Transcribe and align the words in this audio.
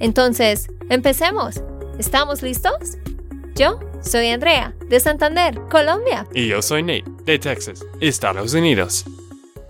Entonces, 0.00 0.68
empecemos. 0.90 1.62
¿Estamos 1.98 2.42
listos? 2.42 2.98
Yo 3.54 3.78
soy 4.02 4.28
Andrea, 4.28 4.74
de 4.88 5.00
Santander, 5.00 5.60
Colombia. 5.70 6.26
Y 6.34 6.48
yo 6.48 6.60
soy 6.60 6.82
Nate, 6.82 7.04
de 7.24 7.38
Texas, 7.38 7.84
Estados 8.00 8.54
Unidos. 8.54 9.04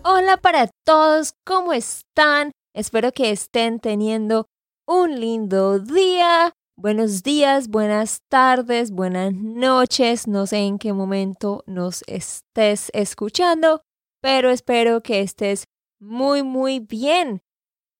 Hola 0.05 0.37
para 0.37 0.69
todos, 0.85 1.35
¿cómo 1.45 1.73
están? 1.73 2.53
Espero 2.75 3.13
que 3.13 3.31
estén 3.31 3.81
teniendo 3.81 4.47
un 4.87 5.21
lindo 5.21 5.79
día, 5.79 6.53
Buenos 6.77 7.23
días, 7.23 7.69
buenas 7.69 8.23
tardes, 8.29 8.91
buenas 8.91 9.33
noches. 9.33 10.27
No 10.27 10.45
sé 10.45 10.59
en 10.59 10.81
qué 10.81 10.93
momento 10.93 11.63
nos 11.67 12.03
estés 12.09 12.91
escuchando, 12.93 13.83
pero 14.21 14.51
espero 14.51 15.01
que 15.01 15.21
estés 15.21 15.67
muy, 16.01 16.43
muy 16.43 16.81
bien. 16.81 17.44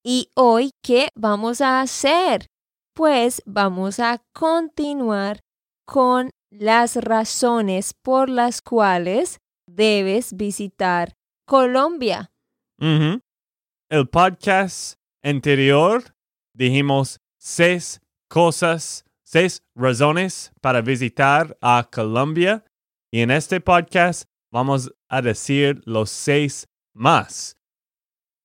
¿Y 0.07 0.31
hoy 0.35 0.73
qué 0.83 1.09
vamos 1.15 1.63
a 1.63 1.81
hacer? 1.81 2.49
Pues 2.95 3.41
vamos 3.47 4.01
a 4.01 4.23
continuar 4.35 5.41
con 5.87 6.29
las 6.51 6.97
razones 6.97 7.95
por 8.03 8.29
las 8.29 8.61
cuales 8.61 9.39
debes 9.67 10.37
visitar 10.37 11.15
Colombia. 11.47 12.31
El 12.79 14.09
podcast 14.11 14.97
anterior 15.23 16.05
dijimos 16.53 17.19
seis 17.39 18.03
cosas, 18.29 19.07
seis 19.25 19.63
razones 19.75 20.53
para 20.61 20.83
visitar 20.83 21.57
a 21.63 21.89
Colombia. 21.91 22.63
Y 23.11 23.23
en 23.23 23.31
este 23.31 23.63
podcast 23.63 24.25
vamos 24.53 24.93
a 25.09 25.23
decir 25.23 25.81
los 25.87 26.11
seis 26.11 26.69
más. 26.93 27.57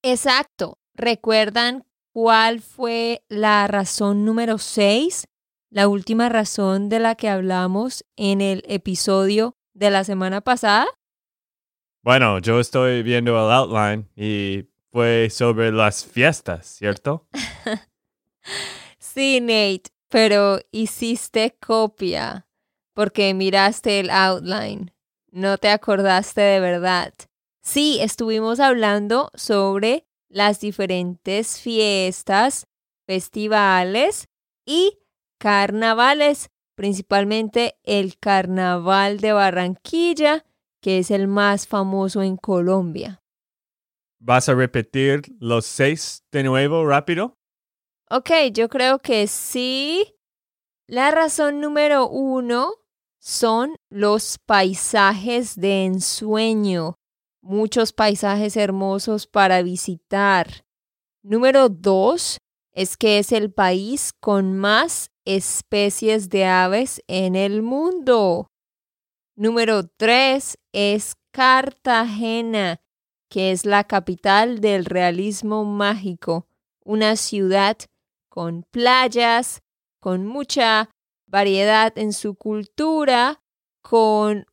Exacto. 0.01 0.77
¿Recuerdan 0.99 1.85
cuál 2.11 2.59
fue 2.59 3.23
la 3.29 3.67
razón 3.67 4.25
número 4.25 4.57
seis? 4.57 5.29
La 5.69 5.87
última 5.87 6.27
razón 6.27 6.89
de 6.89 6.99
la 6.99 7.15
que 7.15 7.29
hablamos 7.29 8.03
en 8.17 8.41
el 8.41 8.65
episodio 8.67 9.55
de 9.73 9.91
la 9.91 10.03
semana 10.03 10.41
pasada. 10.41 10.87
Bueno, 12.01 12.39
yo 12.39 12.59
estoy 12.59 13.01
viendo 13.01 13.31
el 13.31 13.49
outline 13.49 14.09
y 14.17 14.67
fue 14.91 15.29
sobre 15.29 15.71
las 15.71 16.03
fiestas, 16.03 16.67
¿cierto? 16.67 17.27
Sí, 18.99 19.39
Nate, 19.39 19.91
pero 20.09 20.59
hiciste 20.71 21.55
copia 21.65 22.45
porque 22.93 23.33
miraste 23.33 24.01
el 24.01 24.09
outline. 24.09 24.93
No 25.31 25.57
te 25.57 25.69
acordaste 25.69 26.41
de 26.41 26.59
verdad. 26.59 27.13
Sí, 27.61 27.99
estuvimos 28.01 28.59
hablando 28.59 29.31
sobre 29.33 30.08
las 30.29 30.59
diferentes 30.59 31.59
fiestas, 31.59 32.67
festivales 33.05 34.27
y 34.65 34.99
carnavales, 35.39 36.49
principalmente 36.75 37.77
el 37.83 38.17
Carnaval 38.19 39.19
de 39.19 39.33
Barranquilla, 39.33 40.45
que 40.81 40.99
es 40.99 41.11
el 41.11 41.27
más 41.27 41.67
famoso 41.67 42.21
en 42.21 42.37
Colombia. 42.37 43.21
¿Vas 44.19 44.49
a 44.49 44.53
repetir 44.53 45.21
los 45.39 45.65
seis 45.65 46.23
de 46.31 46.43
nuevo 46.43 46.85
rápido? 46.85 47.37
Ok, 48.09 48.31
yo 48.53 48.69
creo 48.69 48.99
que 48.99 49.27
sí. 49.27 50.15
La 50.87 51.11
razón 51.11 51.61
número 51.61 52.07
uno 52.07 52.73
son 53.19 53.75
los 53.89 54.37
paisajes 54.45 55.55
de 55.55 55.85
ensueño. 55.85 56.98
Muchos 57.41 57.93
paisajes 57.93 58.57
hermosos 58.57 59.27
para 59.27 59.61
visitar. 59.63 60.65
Número 61.23 61.69
dos 61.69 62.39
es 62.73 62.97
que 62.97 63.19
es 63.19 63.31
el 63.31 63.51
país 63.51 64.13
con 64.19 64.57
más 64.57 65.11
especies 65.25 66.29
de 66.29 66.45
aves 66.45 67.01
en 67.07 67.35
el 67.35 67.61
mundo. 67.61 68.47
Número 69.35 69.87
tres 69.87 70.57
es 70.73 71.15
Cartagena, 71.31 72.81
que 73.29 73.51
es 73.51 73.65
la 73.65 73.85
capital 73.85 74.59
del 74.59 74.85
realismo 74.85 75.63
mágico, 75.63 76.47
una 76.83 77.15
ciudad 77.15 77.77
con 78.27 78.63
playas, 78.63 79.61
con 79.99 80.25
mucha 80.25 80.89
variedad 81.25 81.97
en 81.97 82.11
su 82.11 82.35
cultura, 82.35 83.41
con 83.81 84.45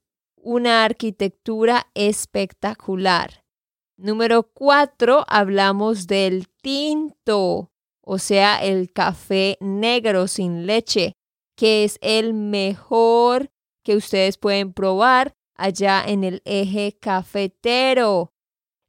una 0.46 0.84
arquitectura 0.84 1.88
espectacular. 1.94 3.42
Número 3.96 4.44
cuatro, 4.44 5.24
hablamos 5.26 6.06
del 6.06 6.46
tinto, 6.62 7.72
o 8.00 8.18
sea, 8.18 8.62
el 8.62 8.92
café 8.92 9.58
negro 9.60 10.28
sin 10.28 10.64
leche, 10.64 11.14
que 11.56 11.82
es 11.82 11.98
el 12.00 12.32
mejor 12.32 13.50
que 13.82 13.96
ustedes 13.96 14.38
pueden 14.38 14.72
probar 14.72 15.34
allá 15.56 16.04
en 16.06 16.22
el 16.22 16.42
eje 16.44 16.96
cafetero. 17.00 18.30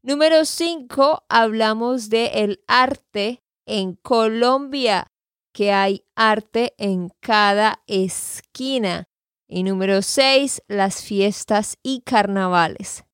Número 0.03 0.46
cinco, 0.46 1.23
hablamos 1.28 2.09
de 2.09 2.59
arte 2.67 3.41
en 3.66 3.96
Colombia, 3.96 5.07
que 5.53 5.72
hay 5.72 6.03
arte 6.16 6.75
en 6.78 7.09
cada 7.19 7.81
esquina. 7.88 9.07
Y 9.50 9.63
número 9.63 10.02
seis, 10.02 10.62
las 10.68 11.03
fiestas 11.03 11.78
y 11.84 12.02
carnavales. 12.02 13.06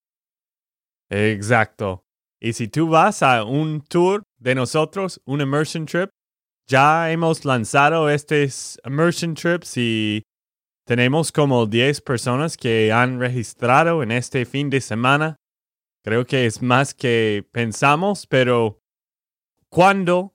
Exacto. 1.10 2.04
Y 2.42 2.54
si 2.54 2.68
tú 2.68 2.88
vas 2.90 3.22
a 3.22 3.44
un 3.44 3.82
tour 3.82 4.24
de 4.38 4.56
nosotros, 4.56 5.22
un 5.26 5.42
immersion 5.42 5.86
trip, 5.86 6.10
ya 6.68 7.12
hemos 7.12 7.46
lanzado 7.46 8.10
estos 8.10 8.80
immersion 8.86 9.36
trips 9.36 9.78
y 9.78 10.24
tenemos 10.86 11.32
como 11.32 11.66
10 11.66 12.02
personas 12.02 12.58
que 12.58 12.92
han 12.92 13.20
registrado 13.20 14.04
en 14.04 14.12
este 14.12 14.46
fin 14.46 14.70
de 14.70 14.82
semana. 14.82 15.38
Creo 16.04 16.26
que 16.26 16.46
es 16.46 16.62
más 16.62 16.94
que 16.94 17.48
pensamos, 17.52 18.28
pero 18.28 18.80
cuando 19.70 20.34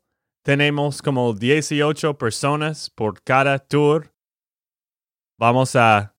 tenemos 0.49 1.03
como 1.03 1.35
18 1.35 2.17
personas 2.17 2.89
por 2.89 3.23
cada 3.23 3.59
tour. 3.59 4.15
Vamos 5.41 5.77
a, 5.77 6.17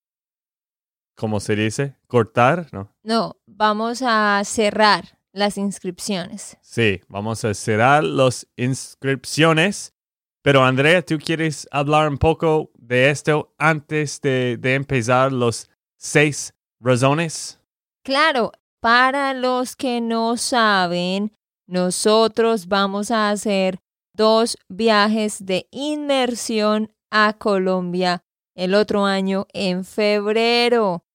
¿cómo 1.17 1.41
se 1.41 1.53
dice? 1.57 1.97
¿Cortar? 2.07 2.67
No. 2.71 2.95
No, 3.03 3.35
vamos 3.45 4.01
a 4.01 4.41
cerrar 4.45 5.19
las 5.33 5.57
inscripciones. 5.57 6.57
Sí, 6.61 7.01
vamos 7.09 7.43
a 7.43 7.53
cerrar 7.53 8.05
las 8.05 8.47
inscripciones. 8.55 9.93
Pero 10.41 10.63
Andrea, 10.63 11.01
¿tú 11.01 11.17
quieres 11.17 11.67
hablar 11.69 12.07
un 12.07 12.17
poco 12.17 12.71
de 12.75 13.09
esto 13.09 13.53
antes 13.57 14.21
de, 14.21 14.55
de 14.57 14.75
empezar 14.75 15.33
los 15.33 15.69
seis 15.97 16.53
razones? 16.79 17.59
Claro, 18.05 18.53
para 18.79 19.33
los 19.33 19.75
que 19.75 19.99
no 19.99 20.37
saben, 20.37 21.33
nosotros 21.67 22.69
vamos 22.69 23.11
a 23.11 23.31
hacer 23.31 23.79
dos 24.15 24.57
viajes 24.69 25.45
de 25.45 25.67
inmersión 25.71 26.93
a 27.11 27.33
Colombia 27.33 28.23
el 28.59 28.75
otro 28.75 29.05
año 29.05 29.47
en 29.53 29.85
febrero. 29.85 31.05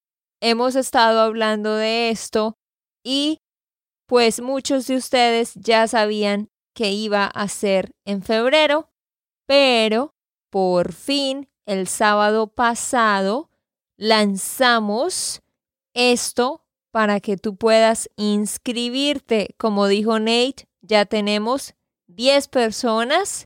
Hemos 0.41 0.76
estado 0.76 1.20
hablando 1.20 1.76
de 1.76 2.08
esto 2.08 2.56
y 3.05 3.43
pues 4.06 4.41
muchos 4.41 4.87
de 4.87 4.96
ustedes 4.96 5.52
ya 5.55 5.87
sabían 5.87 6.49
que 6.75 6.93
iba 6.93 7.26
a 7.26 7.49
ser 7.49 7.94
en 8.06 8.23
febrero, 8.23 8.88
pero 9.46 10.14
por 10.50 10.94
fin 10.94 11.50
el 11.67 11.87
sábado 11.87 12.46
pasado 12.46 13.50
lanzamos 13.99 15.43
esto 15.93 16.64
para 16.93 17.20
que 17.20 17.37
tú 17.37 17.56
puedas 17.56 18.08
inscribirte. 18.17 19.55
Como 19.58 19.87
dijo 19.87 20.19
Nate, 20.19 20.67
ya 20.81 21.05
tenemos 21.05 21.75
10 22.06 22.49
personas, 22.49 23.44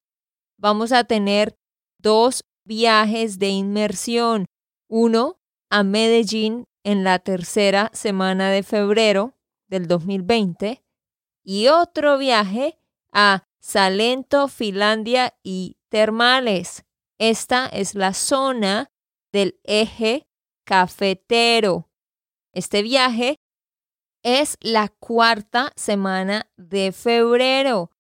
vamos 0.57 0.93
a 0.93 1.03
tener 1.03 1.59
dos 1.99 2.45
viajes 2.69 3.39
de 3.39 3.49
inmersión. 3.49 4.47
Uno 4.89 5.41
a 5.71 5.83
Medellín 5.83 6.67
en 6.85 7.03
la 7.03 7.19
tercera 7.19 7.91
semana 7.93 8.51
de 8.51 8.63
febrero 8.63 9.35
del 9.69 9.89
2020 9.89 10.85
y 11.43 11.69
otro 11.69 12.19
viaje 12.19 12.79
a 13.13 13.45
Salento, 13.59 14.49
Finlandia 14.49 15.35
y 15.43 15.79
termales. 15.89 16.85
Esta 17.19 17.67
es 17.67 17.95
la 17.95 18.13
zona 18.13 18.91
del 19.33 19.59
eje 19.65 20.29
cafetero. 20.65 21.91
Este 22.53 22.83
viaje 22.83 23.41
es 24.23 24.59
la 24.61 24.89
cuarta 24.89 25.73
semana 25.75 26.51
de 26.57 26.93
febrero. 26.93 27.91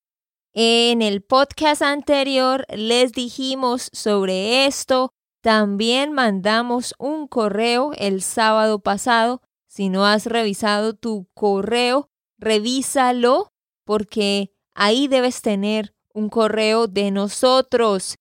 En 0.60 1.02
el 1.02 1.22
podcast 1.22 1.82
anterior 1.82 2.66
les 2.68 3.12
dijimos 3.12 3.90
sobre 3.92 4.66
esto. 4.66 5.12
También 5.40 6.12
mandamos 6.12 6.96
un 6.98 7.28
correo 7.28 7.92
el 7.96 8.22
sábado 8.22 8.80
pasado. 8.80 9.40
Si 9.68 9.88
no 9.88 10.04
has 10.04 10.26
revisado 10.26 10.94
tu 10.94 11.28
correo, 11.32 12.10
revísalo 12.38 13.52
porque 13.84 14.52
ahí 14.74 15.06
debes 15.06 15.42
tener 15.42 15.94
un 16.12 16.28
correo 16.28 16.88
de 16.88 17.12
nosotros. 17.12 18.16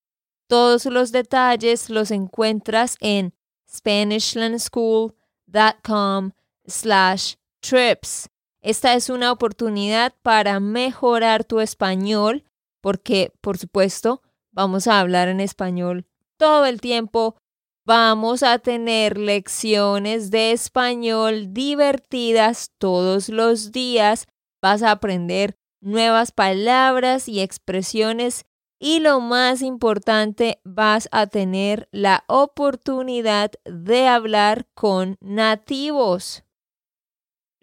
Todos 0.45 0.85
los 0.85 1.11
detalles 1.11 1.89
los 1.89 2.11
encuentras 2.11 2.97
en 2.99 3.33
SpanishLandSchool.com 3.67 6.31
slash 6.67 7.33
trips. 7.61 8.29
Esta 8.67 8.95
es 8.95 9.09
una 9.09 9.31
oportunidad 9.31 10.13
para 10.23 10.59
mejorar 10.59 11.45
tu 11.45 11.61
español 11.61 12.43
porque, 12.81 13.31
por 13.39 13.57
supuesto, 13.57 14.21
vamos 14.51 14.89
a 14.89 14.99
hablar 14.99 15.29
en 15.29 15.39
español 15.39 16.05
todo 16.35 16.65
el 16.65 16.81
tiempo. 16.81 17.37
Vamos 17.85 18.43
a 18.43 18.59
tener 18.59 19.17
lecciones 19.17 20.31
de 20.31 20.51
español 20.51 21.53
divertidas 21.53 22.71
todos 22.77 23.29
los 23.29 23.71
días. 23.71 24.27
Vas 24.61 24.83
a 24.83 24.91
aprender 24.91 25.55
nuevas 25.79 26.33
palabras 26.33 27.29
y 27.29 27.39
expresiones 27.39 28.43
y 28.81 28.99
lo 28.99 29.21
más 29.21 29.61
importante, 29.61 30.59
vas 30.65 31.07
a 31.13 31.27
tener 31.27 31.87
la 31.93 32.25
oportunidad 32.27 33.51
de 33.63 34.09
hablar 34.09 34.67
con 34.73 35.15
nativos. 35.21 36.43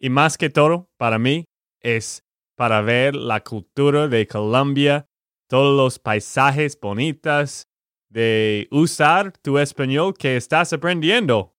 Y 0.05 0.11
más 0.11 0.37
que 0.37 0.51
todo, 0.51 0.91
para 0.99 1.19
mí, 1.19 1.47
es 1.81 2.27
para 2.59 2.83
ver 2.83 3.15
la 3.17 3.43
cultura 3.43 4.07
de 4.07 4.27
Colombia, 4.27 5.09
todos 5.49 5.75
los 5.75 5.99
paisajes 5.99 6.79
bonitos, 6.79 7.69
de 8.11 8.69
usar 8.71 9.33
tu 9.39 9.59
español 9.59 10.13
que 10.13 10.37
estás 10.37 10.75
aprendiendo 10.75 11.57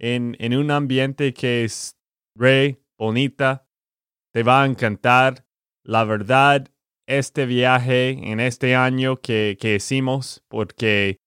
en, 0.00 0.36
en 0.40 0.56
un 0.56 0.72
ambiente 0.72 1.32
que 1.32 1.62
es 1.62 1.96
re 2.36 2.82
bonita. 2.98 3.68
Te 4.32 4.42
va 4.42 4.64
a 4.64 4.66
encantar. 4.66 5.46
La 5.84 6.02
verdad, 6.02 6.68
este 7.06 7.46
viaje 7.46 8.08
en 8.28 8.40
este 8.40 8.74
año 8.74 9.20
que, 9.20 9.56
que 9.60 9.76
hicimos, 9.76 10.42
porque 10.48 11.18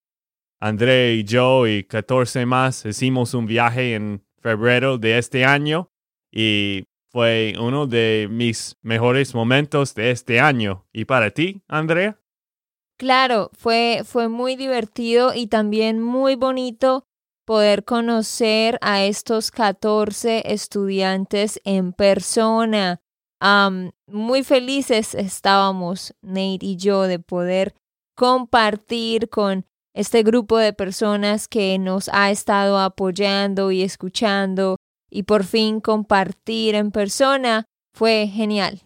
André 0.59 1.13
y 1.13 1.23
yo 1.23 1.65
y 1.65 1.85
14 1.85 2.45
más 2.45 2.85
hicimos 2.85 3.33
un 3.33 3.45
viaje 3.45 3.95
en 3.95 4.21
febrero 4.41 4.97
de 4.97 5.17
este 5.17 5.45
año 5.45 5.93
y 6.37 6.85
fue 7.09 7.55
uno 7.59 7.87
de 7.87 8.27
mis 8.29 8.77
mejores 8.83 9.33
momentos 9.33 9.95
de 9.95 10.11
este 10.11 10.39
año. 10.39 10.85
¿Y 10.93 11.05
para 11.05 11.31
ti, 11.31 11.63
Andrea? 11.67 12.19
Claro, 12.99 13.49
fue, 13.53 14.01
fue 14.05 14.27
muy 14.27 14.55
divertido 14.55 15.33
y 15.33 15.47
también 15.47 15.99
muy 15.99 16.35
bonito 16.35 17.05
poder 17.43 17.85
conocer 17.85 18.77
a 18.81 19.03
estos 19.03 19.49
14 19.49 20.43
estudiantes 20.45 21.59
en 21.63 21.91
persona. 21.91 23.01
muy 24.05 24.43
felices 24.43 25.15
estábamos, 25.15 26.13
Nate 26.21 26.59
y 26.61 26.75
yo, 26.75 27.03
de 27.03 27.17
poder 27.17 27.73
compartir 28.15 29.29
con 29.29 29.65
este 29.95 30.21
grupo 30.21 30.59
de 30.59 30.73
personas 30.73 31.47
que 31.47 31.79
nos 31.79 32.09
ha 32.09 32.29
estado 32.29 32.77
apoyando 32.77 33.71
y 33.71 33.81
escuchando 33.81 34.77
y 35.09 35.23
por 35.23 35.43
fin 35.43 35.81
compartir 35.81 36.75
en 36.75 36.91
persona 36.91 37.65
fue 37.93 38.27
genial. 38.27 38.83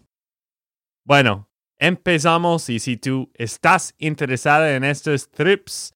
Bueno, 1.04 1.50
empezamos 1.78 2.68
y 2.68 2.78
si 2.78 2.96
tú 2.96 3.30
estás 3.34 3.92
interesada 3.98 4.74
en 4.74 4.84
estos 4.84 5.28
trips, 5.30 5.92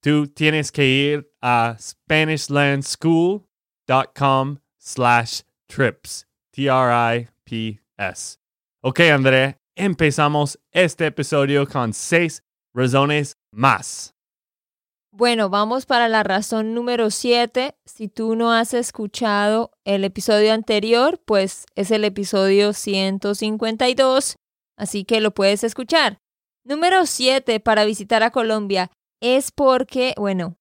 tú 0.00 0.28
tienes 0.28 0.70
que 0.70 0.86
ir 0.86 1.32
a 1.40 1.76
SpanishLandSchool.com 1.78 4.58
slash 4.78 5.40
trips. 5.66 6.26
T-R-I-P-S. 6.52 8.36
Ok, 8.82 9.00
André, 9.00 9.58
empezamos 9.76 10.58
este 10.72 11.06
episodio 11.06 11.66
con 11.66 11.92
seis 11.92 12.42
razones 12.74 13.36
más. 13.52 14.14
Bueno, 15.12 15.50
vamos 15.50 15.86
para 15.86 16.08
la 16.08 16.22
razón 16.22 16.72
número 16.72 17.10
7. 17.10 17.74
Si 17.84 18.06
tú 18.06 18.36
no 18.36 18.52
has 18.52 18.74
escuchado 18.74 19.72
el 19.84 20.04
episodio 20.04 20.52
anterior, 20.52 21.20
pues 21.24 21.66
es 21.74 21.90
el 21.90 22.04
episodio 22.04 22.72
152, 22.72 24.36
así 24.76 25.04
que 25.04 25.20
lo 25.20 25.32
puedes 25.32 25.64
escuchar. 25.64 26.18
Número 26.64 27.06
7 27.06 27.58
para 27.58 27.84
visitar 27.84 28.22
a 28.22 28.30
Colombia 28.30 28.92
es 29.20 29.50
porque, 29.50 30.14
bueno, 30.16 30.56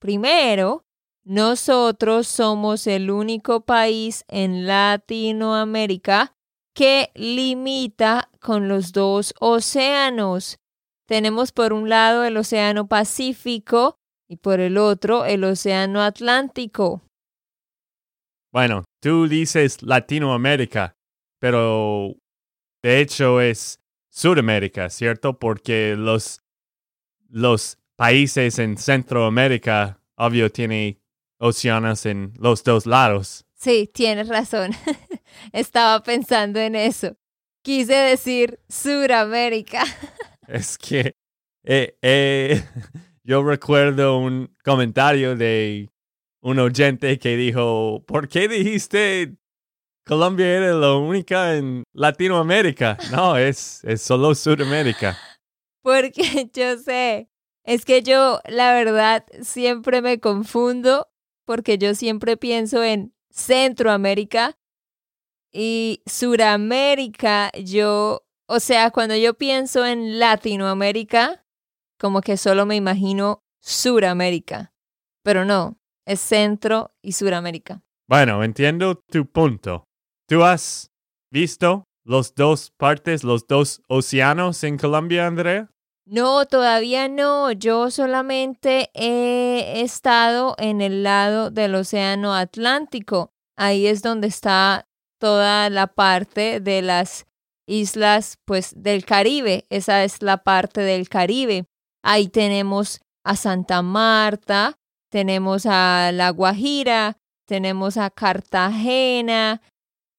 primero, 0.00 0.82
nosotros 1.22 2.26
somos 2.26 2.86
el 2.86 3.10
único 3.10 3.60
país 3.60 4.24
en 4.28 4.66
Latinoamérica 4.66 6.32
que 6.74 7.10
limita 7.14 8.30
con 8.40 8.66
los 8.66 8.92
dos 8.92 9.34
océanos. 9.40 10.56
Tenemos 11.10 11.50
por 11.50 11.72
un 11.72 11.88
lado 11.88 12.22
el 12.22 12.36
Océano 12.36 12.86
Pacífico 12.86 13.98
y 14.28 14.36
por 14.36 14.60
el 14.60 14.78
otro 14.78 15.24
el 15.24 15.42
Océano 15.42 16.02
Atlántico. 16.02 17.02
Bueno, 18.52 18.84
tú 19.02 19.26
dices 19.26 19.82
Latinoamérica, 19.82 20.94
pero 21.40 22.14
de 22.80 23.00
hecho 23.00 23.40
es 23.40 23.80
Sudamérica, 24.08 24.88
¿cierto? 24.88 25.36
Porque 25.36 25.96
los, 25.98 26.44
los 27.28 27.76
países 27.96 28.60
en 28.60 28.76
Centroamérica, 28.76 30.00
obvio, 30.14 30.48
tienen 30.52 31.00
océanos 31.40 32.06
en 32.06 32.34
los 32.38 32.62
dos 32.62 32.86
lados. 32.86 33.44
Sí, 33.56 33.90
tienes 33.92 34.28
razón. 34.28 34.70
Estaba 35.52 36.04
pensando 36.04 36.60
en 36.60 36.76
eso. 36.76 37.16
Quise 37.64 37.94
decir 37.96 38.60
Suramérica. 38.68 39.82
Es 40.50 40.76
que 40.76 41.14
eh, 41.62 41.96
eh, 42.02 42.62
yo 43.22 43.42
recuerdo 43.44 44.18
un 44.18 44.54
comentario 44.64 45.36
de 45.36 45.88
un 46.42 46.58
oyente 46.58 47.18
que 47.18 47.36
dijo, 47.36 48.02
¿por 48.06 48.28
qué 48.28 48.48
dijiste 48.48 49.36
Colombia 50.04 50.46
era 50.46 50.72
la 50.72 50.94
única 50.94 51.56
en 51.56 51.84
Latinoamérica? 51.92 52.98
No, 53.12 53.36
es, 53.36 53.84
es 53.84 54.02
solo 54.02 54.34
Sudamérica. 54.34 55.16
Porque 55.82 56.50
yo 56.52 56.76
sé, 56.78 57.28
es 57.64 57.84
que 57.84 58.02
yo 58.02 58.40
la 58.46 58.74
verdad 58.74 59.24
siempre 59.42 60.02
me 60.02 60.20
confundo 60.20 61.08
porque 61.46 61.78
yo 61.78 61.94
siempre 61.94 62.36
pienso 62.36 62.84
en 62.84 63.14
Centroamérica 63.30 64.58
y 65.52 66.02
Suramérica, 66.06 67.50
yo 67.64 68.26
o 68.52 68.58
sea, 68.58 68.90
cuando 68.90 69.14
yo 69.14 69.34
pienso 69.34 69.86
en 69.86 70.18
Latinoamérica, 70.18 71.46
como 72.00 72.20
que 72.20 72.36
solo 72.36 72.66
me 72.66 72.74
imagino 72.74 73.44
Suramérica. 73.62 74.72
Pero 75.22 75.44
no, 75.44 75.78
es 76.04 76.18
Centro 76.18 76.92
y 77.00 77.12
Suramérica. 77.12 77.84
Bueno, 78.08 78.42
entiendo 78.42 78.96
tu 78.96 79.30
punto. 79.30 79.84
¿Tú 80.26 80.42
has 80.42 80.90
visto 81.30 81.84
los 82.04 82.34
dos 82.34 82.72
partes, 82.76 83.22
los 83.22 83.46
dos 83.46 83.82
océanos 83.86 84.64
en 84.64 84.78
Colombia, 84.78 85.28
Andrea? 85.28 85.70
No, 86.04 86.44
todavía 86.46 87.06
no. 87.06 87.52
Yo 87.52 87.92
solamente 87.92 88.90
he 88.94 89.80
estado 89.80 90.56
en 90.58 90.80
el 90.80 91.04
lado 91.04 91.52
del 91.52 91.76
Océano 91.76 92.34
Atlántico. 92.34 93.30
Ahí 93.56 93.86
es 93.86 94.02
donde 94.02 94.26
está 94.26 94.88
toda 95.20 95.70
la 95.70 95.86
parte 95.86 96.58
de 96.58 96.82
las 96.82 97.29
islas 97.70 98.38
pues 98.44 98.74
del 98.76 99.04
Caribe, 99.04 99.66
esa 99.70 100.04
es 100.04 100.22
la 100.22 100.38
parte 100.38 100.80
del 100.80 101.08
Caribe. 101.08 101.66
Ahí 102.02 102.28
tenemos 102.28 103.00
a 103.24 103.36
Santa 103.36 103.82
Marta, 103.82 104.78
tenemos 105.10 105.66
a 105.66 106.10
La 106.12 106.30
Guajira, 106.30 107.18
tenemos 107.46 107.96
a 107.96 108.10
Cartagena 108.10 109.62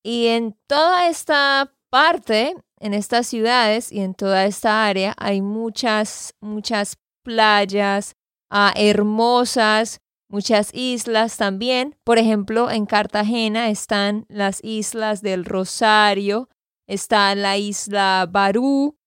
y 0.03 0.27
en 0.27 0.58
toda 0.67 1.08
esta 1.08 1.74
parte, 1.89 2.55
en 2.79 2.93
estas 2.93 3.27
ciudades 3.27 3.91
y 3.91 4.00
en 4.00 4.15
toda 4.15 4.46
esta 4.46 4.86
área 4.86 5.13
hay 5.17 5.41
muchas, 5.41 6.34
muchas 6.41 6.98
playas 7.24 8.15
ah, 8.50 8.74
hermosas, 8.75 10.00
muchas 10.29 10.74
islas 10.74 11.38
también. 11.38 11.96
Por 12.03 12.17
ejemplo, 12.17 12.72
en 12.72 12.86
Cartagena 12.86 13.70
están 13.70 14.25
las 14.29 14.63
islas 14.63 15.22
del 15.22 15.46
Rosario, 15.46 16.50
está 16.88 17.33
la 17.35 17.57
isla 17.57 18.27
Barú, 18.29 18.97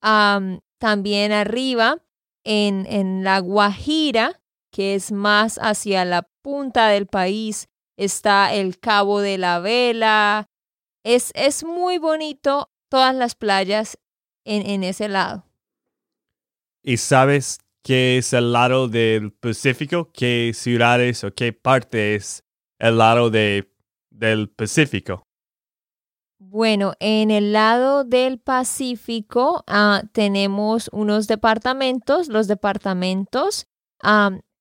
también 0.00 1.32
arriba 1.32 2.02
en, 2.44 2.86
en 2.86 3.24
la 3.24 3.38
Guajira, 3.38 4.42
que 4.72 4.94
es 4.94 5.12
más 5.12 5.58
hacia 5.58 6.04
la 6.04 6.28
punta 6.42 6.88
del 6.88 7.06
país, 7.06 7.68
está 7.96 8.52
el 8.52 8.78
Cabo 8.78 9.20
de 9.20 9.38
la 9.38 9.60
Vela. 9.60 10.48
Es, 11.04 11.30
es 11.34 11.64
muy 11.64 11.98
bonito 11.98 12.70
todas 12.88 13.14
las 13.14 13.34
playas 13.34 13.98
en, 14.44 14.66
en 14.66 14.82
ese 14.84 15.08
lado. 15.08 15.46
¿Y 16.82 16.96
sabes 16.96 17.60
qué 17.84 18.18
es 18.18 18.32
el 18.32 18.52
lado 18.52 18.88
del 18.88 19.32
Pacífico? 19.32 20.10
¿Qué 20.12 20.52
ciudades 20.54 21.22
o 21.22 21.32
qué 21.32 21.52
parte 21.52 22.16
es 22.16 22.44
el 22.78 22.98
lado 22.98 23.30
de, 23.30 23.72
del 24.10 24.48
Pacífico? 24.48 25.22
Bueno, 26.44 26.94
en 26.98 27.30
el 27.30 27.52
lado 27.52 28.02
del 28.02 28.40
Pacífico 28.40 29.62
ah, 29.68 30.02
tenemos 30.12 30.90
unos 30.92 31.28
departamentos, 31.28 32.26
los 32.26 32.48
departamentos 32.48 33.66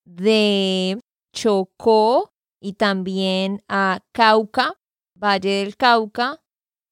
de 0.06 1.00
Chocó 1.34 2.30
y 2.62 2.74
también 2.74 3.64
a 3.68 4.00
Cauca, 4.14 4.76
Valle 5.16 5.50
del 5.50 5.76
Cauca 5.76 6.40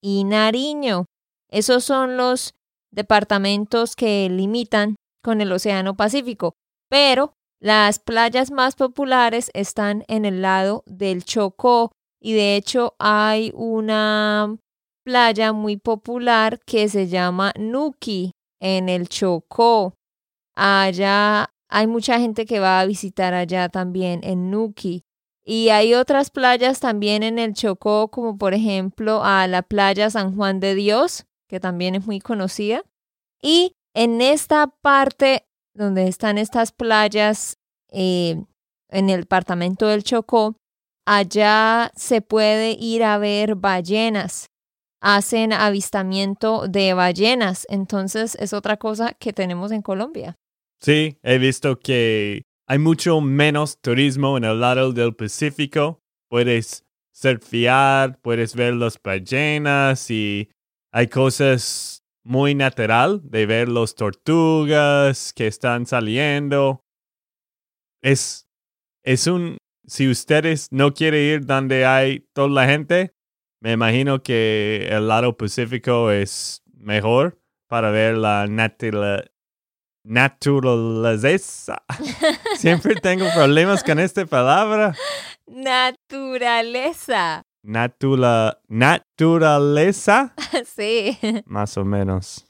y 0.01 0.23
Nariño. 0.23 1.05
Esos 1.49 1.83
son 1.83 2.17
los 2.17 2.55
departamentos 2.91 3.95
que 3.95 4.27
limitan 4.27 4.95
con 5.23 5.39
el 5.39 5.51
Océano 5.51 5.95
Pacífico, 5.95 6.55
pero 6.89 7.33
las 7.61 7.99
playas 7.99 8.49
más 8.49 8.75
populares 8.75 9.51
están 9.53 10.03
en 10.07 10.25
el 10.25 10.41
lado 10.41 10.83
del 10.87 11.23
Chocó 11.23 11.91
y 12.19 12.33
de 12.33 12.55
hecho 12.55 12.95
hay 12.97 13.51
una 13.53 14.57
playa 15.09 15.53
muy 15.53 15.75
popular 15.75 16.59
que 16.67 16.87
se 16.87 17.07
llama 17.07 17.51
Nuki 17.57 18.33
en 18.59 18.89
el 18.89 19.09
Chocó. 19.09 19.95
Allá 20.55 21.49
hay 21.67 21.87
mucha 21.87 22.19
gente 22.19 22.45
que 22.45 22.59
va 22.59 22.79
a 22.79 22.85
visitar 22.85 23.33
allá 23.33 23.69
también 23.69 24.19
en 24.23 24.51
Nuki. 24.51 25.01
Y 25.43 25.69
hay 25.69 25.95
otras 25.95 26.29
playas 26.29 26.79
también 26.79 27.23
en 27.23 27.39
el 27.39 27.55
Chocó, 27.55 28.09
como 28.11 28.37
por 28.37 28.53
ejemplo 28.53 29.23
a 29.23 29.47
la 29.47 29.63
playa 29.63 30.11
San 30.11 30.35
Juan 30.35 30.59
de 30.59 30.75
Dios, 30.75 31.25
que 31.47 31.59
también 31.59 31.95
es 31.95 32.05
muy 32.05 32.19
conocida. 32.19 32.83
Y 33.41 33.73
en 33.95 34.21
esta 34.21 34.67
parte 34.67 35.47
donde 35.73 36.07
están 36.07 36.37
estas 36.37 36.71
playas, 36.71 37.57
eh, 37.91 38.43
en 38.89 39.09
el 39.09 39.21
departamento 39.21 39.87
del 39.87 40.03
Chocó, 40.03 40.55
allá 41.07 41.91
se 41.95 42.21
puede 42.21 42.77
ir 42.79 43.03
a 43.03 43.17
ver 43.17 43.55
ballenas. 43.55 44.48
Hacen 45.01 45.53
avistamiento 45.53 46.67
de 46.67 46.93
ballenas. 46.93 47.65
Entonces 47.69 48.35
es 48.35 48.53
otra 48.53 48.77
cosa 48.77 49.13
que 49.13 49.33
tenemos 49.33 49.71
en 49.71 49.81
Colombia. 49.81 50.35
Sí, 50.81 51.17
he 51.23 51.37
visto 51.37 51.79
que 51.79 52.43
hay 52.67 52.79
mucho 52.79 53.19
menos 53.21 53.79
turismo 53.81 54.37
en 54.37 54.43
el 54.43 54.59
lado 54.59 54.93
del 54.93 55.15
Pacífico. 55.15 56.01
Puedes 56.29 56.85
surfear, 57.11 58.19
puedes 58.21 58.55
ver 58.55 58.75
las 58.75 59.01
ballenas 59.01 60.09
y 60.11 60.49
hay 60.91 61.07
cosas 61.07 62.03
muy 62.23 62.55
natural 62.55 63.21
de 63.23 63.45
ver 63.45 63.69
los 63.69 63.95
tortugas 63.95 65.33
que 65.33 65.47
están 65.47 65.85
saliendo. 65.85 66.81
Es, 68.01 68.47
es 69.03 69.27
un, 69.27 69.57
si 69.85 70.07
ustedes 70.09 70.67
no 70.71 70.93
quieren 70.93 71.21
ir 71.21 71.45
donde 71.45 71.85
hay 71.85 72.25
toda 72.33 72.49
la 72.49 72.67
gente, 72.67 73.13
me 73.61 73.73
imagino 73.73 74.23
que 74.23 74.87
el 74.89 75.07
lado 75.07 75.35
pacífico 75.35 76.11
es 76.11 76.63
mejor 76.73 77.39
para 77.67 77.91
ver 77.91 78.17
la 78.17 78.47
naturaleza. 80.03 81.83
Siempre 82.55 82.95
tengo 82.95 83.25
problemas 83.33 83.83
con 83.83 83.99
esta 83.99 84.25
palabra. 84.25 84.95
Naturaleza. 85.45 87.43
Natula, 87.63 88.61
naturaleza. 88.67 90.33
Sí. 90.65 91.17
Más 91.45 91.77
o 91.77 91.85
menos. 91.85 92.45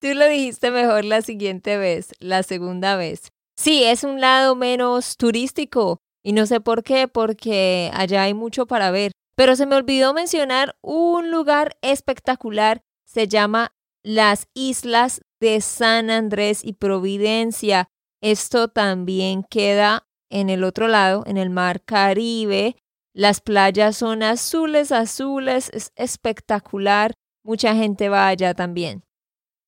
Tú 0.00 0.08
lo 0.14 0.26
dijiste 0.28 0.70
mejor 0.70 1.04
la 1.04 1.22
siguiente 1.22 1.76
vez, 1.78 2.12
la 2.18 2.42
segunda 2.42 2.96
vez. 2.96 3.30
Sí, 3.56 3.84
es 3.84 4.02
un 4.04 4.20
lado 4.20 4.56
menos 4.56 5.16
turístico 5.16 5.98
y 6.24 6.32
no 6.32 6.46
sé 6.46 6.60
por 6.60 6.82
qué, 6.82 7.08
porque 7.08 7.90
allá 7.94 8.24
hay 8.24 8.34
mucho 8.34 8.66
para 8.66 8.90
ver. 8.90 9.12
Pero 9.34 9.56
se 9.56 9.66
me 9.66 9.76
olvidó 9.76 10.14
mencionar 10.14 10.76
un 10.82 11.30
lugar 11.30 11.76
espectacular, 11.82 12.82
se 13.04 13.28
llama 13.28 13.74
las 14.02 14.48
Islas 14.54 15.22
de 15.40 15.60
San 15.60 16.10
Andrés 16.10 16.64
y 16.64 16.74
Providencia. 16.74 17.88
Esto 18.20 18.68
también 18.68 19.42
queda 19.44 20.06
en 20.30 20.50
el 20.50 20.64
otro 20.64 20.88
lado, 20.88 21.24
en 21.26 21.36
el 21.36 21.50
mar 21.50 21.82
Caribe, 21.82 22.76
las 23.14 23.42
playas 23.42 23.98
son 23.98 24.22
azules, 24.22 24.90
azules, 24.90 25.70
es 25.74 25.92
espectacular. 25.96 27.14
Mucha 27.44 27.74
gente 27.74 28.08
va 28.08 28.28
allá 28.28 28.54
también. 28.54 29.04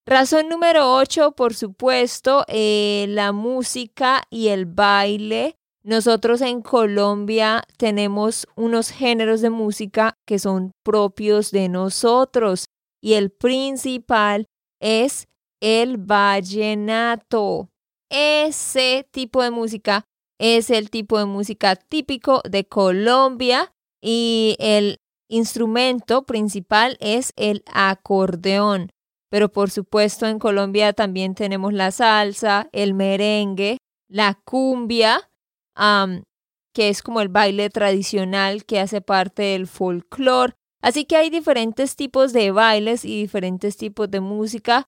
Razón 0.07 0.49
número 0.49 0.95
8, 0.95 1.33
por 1.33 1.55
supuesto, 1.55 2.45
eh, 2.49 3.07
la 3.09 3.33
música 3.33 4.23
y 4.31 4.49
el 4.49 4.65
baile. 4.65 5.59
Nosotros 5.85 6.41
en 6.41 6.63
Colombia 6.63 7.63
tenemos 7.77 8.47
unos 8.57 8.89
géneros 8.89 9.43
de 9.43 9.51
música 9.51 10.17
que 10.27 10.39
son 10.39 10.73
propios 10.83 11.51
de 11.51 11.69
nosotros 11.69 12.65
y 13.03 13.15
el 13.15 13.31
principal 13.31 14.47
es 14.81 15.27
el 15.61 15.99
vallenato. 15.99 17.69
Ese 18.11 19.07
tipo 19.11 19.43
de 19.43 19.51
música 19.51 20.05
es 20.41 20.71
el 20.71 20.89
tipo 20.89 21.19
de 21.19 21.27
música 21.27 21.77
típico 21.77 22.41
de 22.49 22.65
Colombia 22.65 23.71
y 24.03 24.57
el 24.61 24.97
instrumento 25.29 26.25
principal 26.25 26.97
es 27.01 27.35
el 27.37 27.63
acordeón. 27.71 28.89
Pero 29.31 29.53
por 29.53 29.71
supuesto 29.71 30.27
en 30.27 30.39
Colombia 30.39 30.95
también 30.95 31.35
tenemos 31.35 31.75
la 31.75 31.91
salsa, 31.91 32.71
el 32.73 32.95
merengue, 32.95 33.77
la 34.09 34.41
cumbia, 34.45 35.31
que 35.77 36.89
es 36.89 37.03
como 37.03 37.21
el 37.21 37.29
baile 37.29 37.71
tradicional 37.71 38.65
que 38.65 38.81
hace 38.81 39.01
parte 39.01 39.43
del 39.43 39.67
folclore. 39.67 40.55
Así 40.83 41.05
que 41.05 41.17
hay 41.17 41.31
diferentes 41.31 41.97
tipos 41.97 42.33
de 42.33 42.51
bailes 42.51 43.05
y 43.05 43.21
diferentes 43.21 43.77
tipos 43.77 44.11
de 44.11 44.21
música 44.21 44.87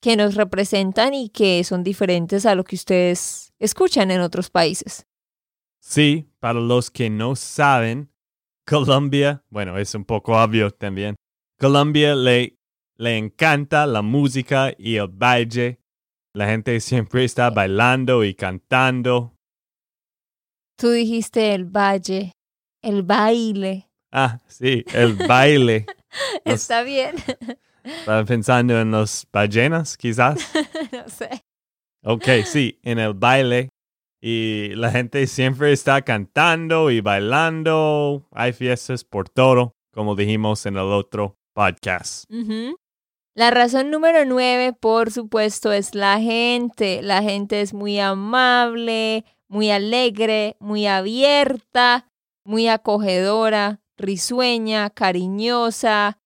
que 0.00 0.16
nos 0.16 0.34
representan 0.34 1.14
y 1.14 1.30
que 1.30 1.64
son 1.64 1.82
diferentes 1.82 2.44
a 2.46 2.54
lo 2.54 2.64
que 2.64 2.76
ustedes 2.76 3.52
escuchan 3.58 4.10
en 4.10 4.20
otros 4.20 4.50
países. 4.50 5.06
Sí, 5.80 6.28
para 6.38 6.60
los 6.60 6.90
que 6.90 7.08
no 7.08 7.34
saben, 7.34 8.12
Colombia, 8.66 9.44
bueno, 9.48 9.78
es 9.78 9.94
un 9.94 10.04
poco 10.04 10.36
obvio 10.36 10.70
también. 10.70 11.16
Colombia 11.58 12.14
le, 12.14 12.58
le 12.96 13.16
encanta 13.16 13.86
la 13.86 14.02
música 14.02 14.74
y 14.76 14.96
el 14.96 15.08
baile. 15.08 15.80
La 16.34 16.46
gente 16.46 16.78
siempre 16.80 17.24
está 17.24 17.48
bailando 17.50 18.22
y 18.24 18.34
cantando. 18.34 19.37
Tú 20.78 20.90
dijiste 20.90 21.54
el 21.54 21.64
valle, 21.64 22.36
el 22.82 23.02
baile. 23.02 23.90
Ah, 24.12 24.38
sí, 24.46 24.84
el 24.94 25.14
baile. 25.14 25.86
está 26.44 26.84
bien. 26.84 27.16
Estaba 27.82 28.24
pensando 28.24 28.80
en 28.80 28.92
los 28.92 29.26
ballenas, 29.32 29.96
quizás. 29.96 30.38
no 30.92 31.08
sé. 31.08 31.42
Ok, 32.04 32.28
sí, 32.44 32.78
en 32.84 33.00
el 33.00 33.14
baile. 33.14 33.70
Y 34.22 34.68
la 34.76 34.92
gente 34.92 35.26
siempre 35.26 35.72
está 35.72 36.02
cantando 36.02 36.92
y 36.92 37.00
bailando. 37.00 38.28
Hay 38.30 38.52
fiestas 38.52 39.02
por 39.02 39.28
todo, 39.28 39.74
como 39.92 40.14
dijimos 40.14 40.64
en 40.64 40.74
el 40.74 40.92
otro 40.92 41.36
podcast. 41.54 42.24
La 43.34 43.50
razón 43.50 43.90
número 43.90 44.24
nueve, 44.24 44.74
por 44.74 45.10
supuesto, 45.10 45.72
es 45.72 45.96
la 45.96 46.20
gente. 46.20 47.02
La 47.02 47.20
gente 47.20 47.62
es 47.62 47.74
muy 47.74 47.98
amable, 47.98 49.24
muy 49.48 49.70
alegre, 49.70 50.56
muy 50.60 50.86
abierta, 50.86 52.08
muy 52.44 52.68
acogedora, 52.68 53.80
risueña, 53.96 54.90
cariñosa, 54.90 56.18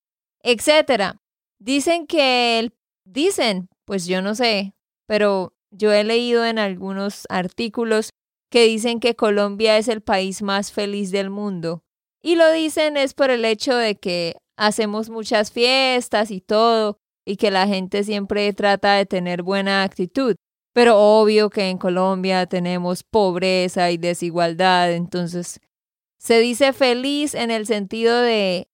etc. 0.42 1.16
Dicen 1.58 2.06
que, 2.06 2.58
el, 2.58 2.74
dicen, 3.04 3.68
pues 3.84 4.06
yo 4.06 4.22
no 4.22 4.34
sé, 4.34 4.74
pero 5.06 5.54
yo 5.70 5.92
he 5.92 6.04
leído 6.04 6.44
en 6.44 6.58
algunos 6.58 7.26
artículos 7.28 8.10
que 8.50 8.64
dicen 8.64 9.00
que 9.00 9.16
Colombia 9.16 9.78
es 9.78 9.88
el 9.88 10.02
país 10.02 10.42
más 10.42 10.72
feliz 10.72 11.10
del 11.10 11.30
mundo. 11.30 11.82
Y 12.22 12.36
lo 12.36 12.52
dicen 12.52 12.96
es 12.96 13.14
por 13.14 13.30
el 13.30 13.44
hecho 13.44 13.74
de 13.74 13.96
que 13.96 14.36
hacemos 14.56 15.08
muchas 15.08 15.50
fiestas 15.50 16.30
y 16.30 16.40
todo, 16.40 16.98
y 17.24 17.36
que 17.36 17.50
la 17.50 17.66
gente 17.66 18.04
siempre 18.04 18.52
trata 18.52 18.94
de 18.94 19.06
tener 19.06 19.42
buena 19.42 19.82
actitud. 19.82 20.36
Pero 20.72 20.98
obvio 20.98 21.50
que 21.50 21.68
en 21.68 21.78
Colombia 21.78 22.46
tenemos 22.46 23.02
pobreza 23.02 23.90
y 23.90 23.98
desigualdad, 23.98 24.92
entonces 24.92 25.60
se 26.18 26.38
dice 26.38 26.72
feliz 26.72 27.34
en 27.34 27.50
el 27.50 27.66
sentido 27.66 28.20
de 28.20 28.68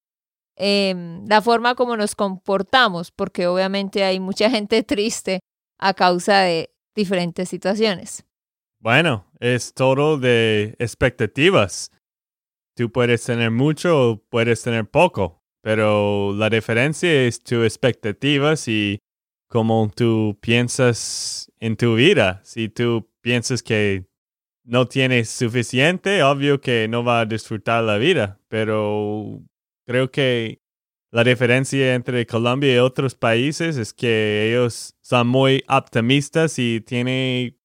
Em, 0.60 1.24
la 1.28 1.40
forma 1.40 1.76
como 1.76 1.96
nos 1.96 2.16
comportamos, 2.16 3.12
porque 3.12 3.46
obviamente 3.46 4.02
hay 4.02 4.18
mucha 4.18 4.50
gente 4.50 4.82
triste 4.82 5.40
a 5.78 5.94
causa 5.94 6.40
de, 6.40 6.70
diferentes 6.96 7.48
situaciones. 7.48 8.24
Bueno, 8.80 9.24
es 9.38 9.72
todo 9.72 10.18
de 10.18 10.74
expectativas. 10.80 11.92
Tú 12.76 12.90
puedes 12.90 13.22
tener 13.24 13.52
mucho 13.52 14.10
o 14.10 14.16
puedes 14.28 14.62
tener 14.62 14.90
poco, 14.90 15.44
pero 15.62 16.34
la 16.34 16.50
diferencia 16.50 17.22
es 17.22 17.40
tus 17.40 17.64
expectativas 17.64 18.66
y 18.66 18.98
cómo 19.48 19.90
tú 19.94 20.38
piensas 20.40 21.50
en 21.58 21.76
tu 21.76 21.94
vida. 21.94 22.40
Si 22.44 22.68
tú 22.68 23.08
piensas 23.20 23.62
que 23.62 24.04
no 24.64 24.86
tienes 24.86 25.30
suficiente, 25.30 26.22
obvio 26.22 26.60
que 26.60 26.86
no 26.88 27.02
va 27.02 27.20
a 27.20 27.26
disfrutar 27.26 27.82
la 27.82 27.96
vida, 27.96 28.38
pero 28.48 29.40
creo 29.86 30.10
que 30.10 30.60
la 31.10 31.24
diferencia 31.24 31.94
entre 31.94 32.26
Colombia 32.26 32.74
y 32.74 32.78
otros 32.78 33.14
países 33.14 33.78
es 33.78 33.94
que 33.94 34.50
ellos 34.50 34.94
son 35.00 35.28
muy 35.28 35.64
optimistas 35.68 36.58
y 36.58 36.82
tienen 36.82 37.58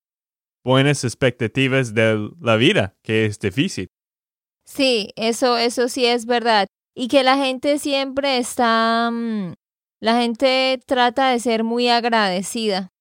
buenas 0.63 1.03
expectativas 1.03 1.93
de 1.93 2.29
la 2.39 2.55
vida, 2.55 2.95
que 3.03 3.25
es 3.25 3.37
difícil. 3.37 3.89
Sí, 4.65 5.11
eso, 5.17 5.57
eso 5.57 5.89
sí 5.89 6.05
es 6.05 6.25
verdad. 6.25 6.67
Y 6.95 7.09
que 7.09 7.23
la 7.23 7.35
gente 7.35 7.79
siempre 7.79 8.37
está, 8.37 9.09
mm, 9.11 9.55
la 10.03 10.19
gente 10.19 10.81
trata 10.85 11.29
de 11.29 11.39
ser 11.39 11.63
muy 11.63 11.87
agradecida. 11.87 12.91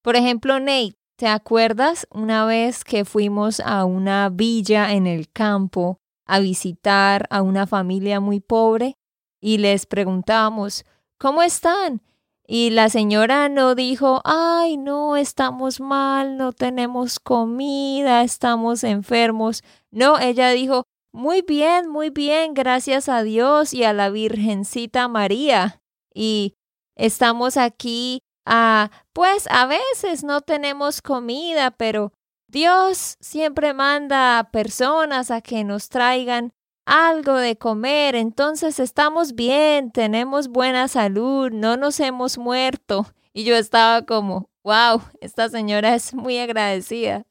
Por 0.00 0.14
ejemplo, 0.14 0.60
Nate, 0.60 0.94
¿te 1.16 1.26
acuerdas 1.26 2.06
una 2.08 2.44
vez 2.44 2.84
que 2.84 3.04
fuimos 3.04 3.58
a 3.58 3.84
una 3.84 4.28
villa 4.28 4.92
en 4.92 5.08
el 5.08 5.28
campo 5.28 5.98
a 6.24 6.38
visitar 6.38 7.26
a 7.30 7.42
una 7.42 7.66
familia 7.66 8.20
muy 8.20 8.38
pobre 8.38 8.94
y 9.40 9.58
les 9.58 9.86
preguntamos, 9.86 10.84
¿cómo 11.18 11.42
están? 11.42 12.00
Y 12.46 12.70
la 12.70 12.90
señora 12.90 13.48
no 13.48 13.74
dijo, 13.74 14.22
ay, 14.24 14.76
no, 14.76 15.16
estamos 15.16 15.80
mal, 15.80 16.36
no 16.36 16.52
tenemos 16.52 17.18
comida, 17.18 18.22
estamos 18.22 18.84
enfermos. 18.84 19.64
No, 19.90 20.16
ella 20.20 20.50
dijo, 20.50 20.84
muy 21.12 21.42
bien, 21.42 21.88
muy 21.88 22.10
bien, 22.10 22.54
gracias 22.54 23.08
a 23.08 23.24
Dios 23.24 23.74
y 23.74 23.82
a 23.82 23.92
la 23.92 24.10
Virgencita 24.10 25.08
María. 25.08 25.81
Y 26.14 26.54
estamos 26.96 27.56
aquí, 27.56 28.22
a, 28.44 28.90
pues 29.12 29.46
a 29.50 29.66
veces 29.66 30.24
no 30.24 30.40
tenemos 30.40 31.02
comida, 31.02 31.70
pero 31.70 32.12
Dios 32.48 33.16
siempre 33.20 33.72
manda 33.72 34.38
a 34.38 34.50
personas 34.50 35.30
a 35.30 35.40
que 35.40 35.64
nos 35.64 35.88
traigan 35.88 36.52
algo 36.84 37.36
de 37.36 37.56
comer, 37.56 38.14
entonces 38.14 38.80
estamos 38.80 39.34
bien, 39.34 39.92
tenemos 39.92 40.48
buena 40.48 40.88
salud, 40.88 41.50
no 41.50 41.76
nos 41.76 42.00
hemos 42.00 42.38
muerto. 42.38 43.06
Y 43.34 43.44
yo 43.44 43.56
estaba 43.56 44.04
como, 44.04 44.50
wow, 44.62 45.00
esta 45.22 45.48
señora 45.48 45.94
es 45.94 46.12
muy 46.12 46.36
agradecida. 46.36 47.22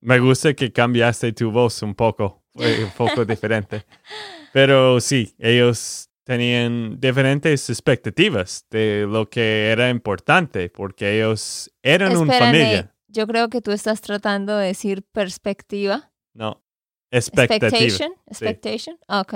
Me 0.00 0.18
gusta 0.18 0.54
que 0.54 0.72
cambiaste 0.72 1.32
tu 1.32 1.52
voz 1.52 1.82
un 1.82 1.94
poco, 1.94 2.42
un 2.54 2.90
poco 2.96 3.24
diferente. 3.24 3.86
Pero 4.52 5.00
sí, 5.00 5.36
ellos 5.38 6.10
tenían 6.26 6.98
diferentes 6.98 7.70
expectativas 7.70 8.66
de 8.68 9.06
lo 9.08 9.30
que 9.30 9.70
era 9.70 9.88
importante, 9.90 10.68
porque 10.68 11.18
ellos 11.18 11.70
eran 11.82 12.16
una 12.16 12.36
familia. 12.36 12.92
Yo 13.06 13.28
creo 13.28 13.48
que 13.48 13.62
tú 13.62 13.70
estás 13.70 14.00
tratando 14.00 14.56
de 14.56 14.66
decir 14.66 15.04
perspectiva. 15.04 16.12
No, 16.34 16.64
Expectation. 17.12 18.12
Expectation. 18.26 18.98
Ok. 19.08 19.34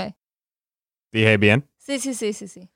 ¿Dije 1.12 1.37
bien? 1.37 1.70
Sí, 1.78 2.00
sí, 2.00 2.12
sí, 2.12 2.32
sí, 2.32 2.49
sí. 2.49 2.68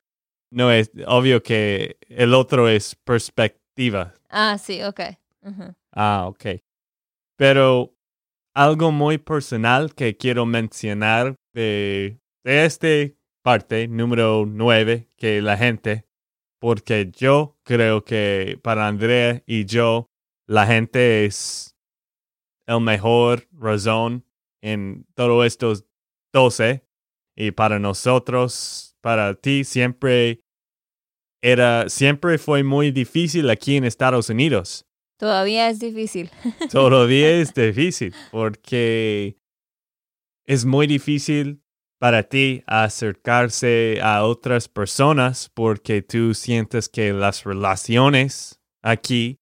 No 0.49 0.71
es 0.71 0.89
obvio 1.05 1.43
que 1.43 1.97
el 2.07 2.33
otro 2.33 2.69
es 2.69 2.95
perspectiva. 2.95 4.13
Ah, 4.29 4.57
sí, 4.57 4.81
ok. 4.81 5.01
Ah, 5.91 6.25
ok. 6.27 6.61
Pero 7.37 7.93
algo 8.53 8.91
muy 8.91 9.17
personal 9.17 9.93
que 9.93 10.15
quiero 10.15 10.45
mencionar 10.45 11.35
de, 11.53 12.21
de 12.45 12.65
esta 12.65 12.87
parte, 13.45 13.87
número 13.87 14.47
nueve, 14.47 15.07
que 15.17 15.39
la 15.39 15.55
gente, 15.55 16.07
porque 16.59 17.11
yo 17.15 17.59
creo 17.61 18.03
que 18.03 18.59
para 18.63 18.87
Andrea 18.87 19.43
y 19.45 19.65
yo, 19.65 20.09
la 20.47 20.65
gente 20.65 21.25
es 21.25 21.77
el 22.65 22.81
mejor 22.81 23.47
razón 23.51 24.25
en 24.63 25.05
todos 25.13 25.45
estos 25.45 25.85
doce. 26.33 26.87
Y 27.35 27.51
para 27.51 27.77
nosotros, 27.77 28.97
para 28.99 29.35
ti, 29.35 29.63
siempre 29.63 30.41
era, 31.39 31.87
siempre 31.87 32.39
fue 32.39 32.63
muy 32.63 32.89
difícil 32.89 33.51
aquí 33.51 33.77
en 33.77 33.83
Estados 33.83 34.27
Unidos. 34.27 34.87
Todavía 35.19 35.69
es 35.69 35.79
difícil. 35.79 36.31
Todavía 36.71 37.29
es 37.41 37.53
difícil 37.53 38.11
porque 38.31 39.37
es 40.47 40.65
muy 40.65 40.87
difícil 40.87 41.61
para 42.05 42.21
ti 42.21 42.63
acercarse 42.67 43.99
a 43.99 44.25
otras 44.25 44.67
personas 44.67 45.49
porque 45.55 46.03
tú 46.03 46.35
sientes 46.35 46.87
que 46.87 47.11
las 47.13 47.45
relaciones 47.45 48.59
aquí 48.83 49.39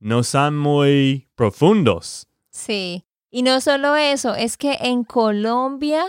no 0.00 0.22
son 0.22 0.58
muy 0.58 1.30
profundos. 1.34 2.28
Sí, 2.50 3.06
y 3.30 3.42
no 3.42 3.62
solo 3.62 3.96
eso, 3.96 4.34
es 4.34 4.58
que 4.58 4.76
en 4.82 5.04
Colombia 5.04 6.04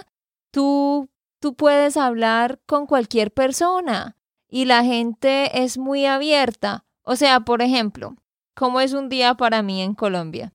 tú, 0.51 1.09
tú 1.39 1.55
puedes 1.55 1.95
hablar 1.95 2.59
con 2.65 2.87
cualquier 2.87 3.31
persona 3.31 4.17
y 4.49 4.65
la 4.65 4.83
gente 4.83 5.63
es 5.63 5.77
muy 5.77 6.05
abierta. 6.05 6.83
O 7.03 7.15
sea, 7.15 7.39
por 7.39 7.61
ejemplo, 7.61 8.17
¿cómo 8.53 8.81
es 8.81 8.91
un 8.91 9.07
día 9.07 9.35
para 9.35 9.61
mí 9.61 9.81
en 9.81 9.95
Colombia? 9.95 10.51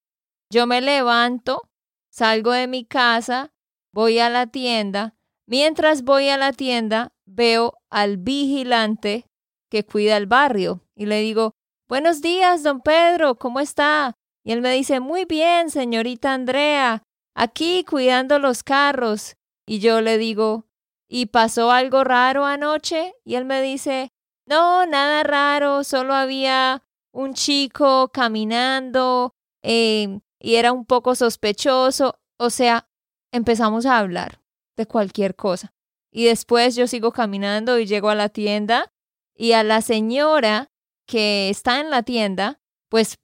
Yo 0.50 0.66
me 0.66 0.82
levanto, 0.82 1.70
salgo 2.10 2.52
de 2.52 2.66
mi 2.66 2.84
casa, 2.84 3.54
voy 3.90 4.18
a 4.18 4.28
la 4.28 4.46
tienda. 4.46 5.14
Mientras 5.50 6.04
voy 6.04 6.28
a 6.28 6.36
la 6.36 6.52
tienda, 6.52 7.12
veo 7.26 7.74
al 7.90 8.18
vigilante 8.18 9.26
que 9.68 9.84
cuida 9.84 10.16
el 10.16 10.26
barrio 10.26 10.80
y 10.94 11.06
le 11.06 11.22
digo, 11.22 11.56
buenos 11.88 12.22
días, 12.22 12.62
don 12.62 12.80
Pedro, 12.82 13.34
¿cómo 13.34 13.58
está? 13.58 14.14
Y 14.44 14.52
él 14.52 14.60
me 14.60 14.70
dice, 14.70 15.00
muy 15.00 15.24
bien, 15.24 15.68
señorita 15.70 16.34
Andrea, 16.34 17.02
aquí 17.34 17.82
cuidando 17.82 18.38
los 18.38 18.62
carros. 18.62 19.34
Y 19.66 19.80
yo 19.80 20.00
le 20.00 20.18
digo, 20.18 20.68
¿y 21.08 21.26
pasó 21.26 21.72
algo 21.72 22.04
raro 22.04 22.46
anoche? 22.46 23.16
Y 23.24 23.34
él 23.34 23.44
me 23.44 23.60
dice, 23.60 24.12
no, 24.46 24.86
nada 24.86 25.24
raro, 25.24 25.82
solo 25.82 26.14
había 26.14 26.84
un 27.12 27.34
chico 27.34 28.12
caminando 28.12 29.34
em, 29.64 30.20
y 30.38 30.54
era 30.54 30.70
un 30.70 30.84
poco 30.84 31.16
sospechoso. 31.16 32.20
O 32.38 32.50
sea, 32.50 32.88
empezamos 33.32 33.84
a 33.84 33.98
hablar 33.98 34.40
de 34.76 34.86
cualquier 34.86 35.34
cosa. 35.34 35.72
Y 36.12 36.24
después 36.24 36.74
yo 36.74 36.86
sigo 36.86 37.12
caminando 37.12 37.78
y 37.78 37.86
llego 37.86 38.08
a 38.10 38.14
la 38.14 38.28
tienda 38.28 38.92
y 39.34 39.52
a 39.52 39.62
la 39.62 39.80
señora 39.80 40.68
que 41.06 41.50
está 41.50 41.80
en 41.80 41.90
la 41.90 42.02
tienda, 42.02 42.60
pues 42.88 43.18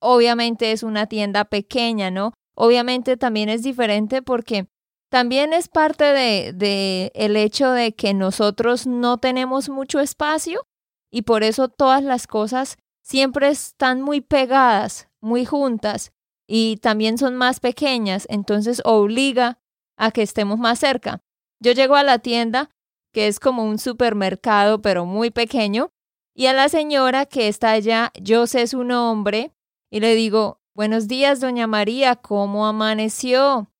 obviamente 0.00 0.72
es 0.72 0.82
una 0.82 1.06
tienda 1.06 1.44
pequeña, 1.44 2.10
¿no? 2.10 2.32
Obviamente 2.54 3.16
también 3.16 3.48
es 3.48 3.62
diferente 3.62 4.22
porque 4.22 4.68
también 5.10 5.52
es 5.52 5.68
parte 5.68 6.04
de, 6.04 6.52
de, 6.52 7.12
el 7.14 7.36
hecho 7.36 7.70
de 7.72 7.92
que 7.92 8.14
nosotros 8.14 8.86
no 8.86 9.18
tenemos 9.18 9.68
mucho 9.68 10.00
espacio 10.00 10.66
y 11.10 11.22
por 11.22 11.42
eso 11.42 11.68
todas 11.68 12.02
las 12.02 12.26
cosas 12.26 12.78
siempre 13.02 13.48
están 13.48 14.02
muy 14.02 14.20
pegadas, 14.20 15.08
muy 15.20 15.44
juntas 15.44 16.12
y 16.46 16.78
también 16.78 17.18
son 17.18 17.36
más 17.36 17.60
pequeñas, 17.60 18.26
entonces 18.28 18.82
obliga 18.84 19.59
a 20.00 20.10
que 20.10 20.22
estemos 20.22 20.58
más 20.58 20.78
cerca. 20.78 21.22
Yo 21.60 21.72
llego 21.72 21.94
a 21.94 22.02
la 22.02 22.18
tienda, 22.18 22.70
que 23.12 23.28
es 23.28 23.38
como 23.38 23.64
un 23.64 23.78
supermercado, 23.78 24.80
pero 24.80 25.04
muy 25.04 25.30
pequeño, 25.30 25.92
y 26.34 26.46
a 26.46 26.54
la 26.54 26.68
señora 26.68 27.26
que 27.26 27.48
está 27.48 27.72
allá, 27.72 28.10
yo 28.20 28.46
sé 28.46 28.66
su 28.66 28.82
nombre, 28.82 29.52
y 29.90 30.00
le 30.00 30.14
digo, 30.14 30.60
buenos 30.74 31.06
días, 31.06 31.40
doña 31.40 31.66
María, 31.66 32.16
¿cómo 32.16 32.66
amaneció? 32.66 33.70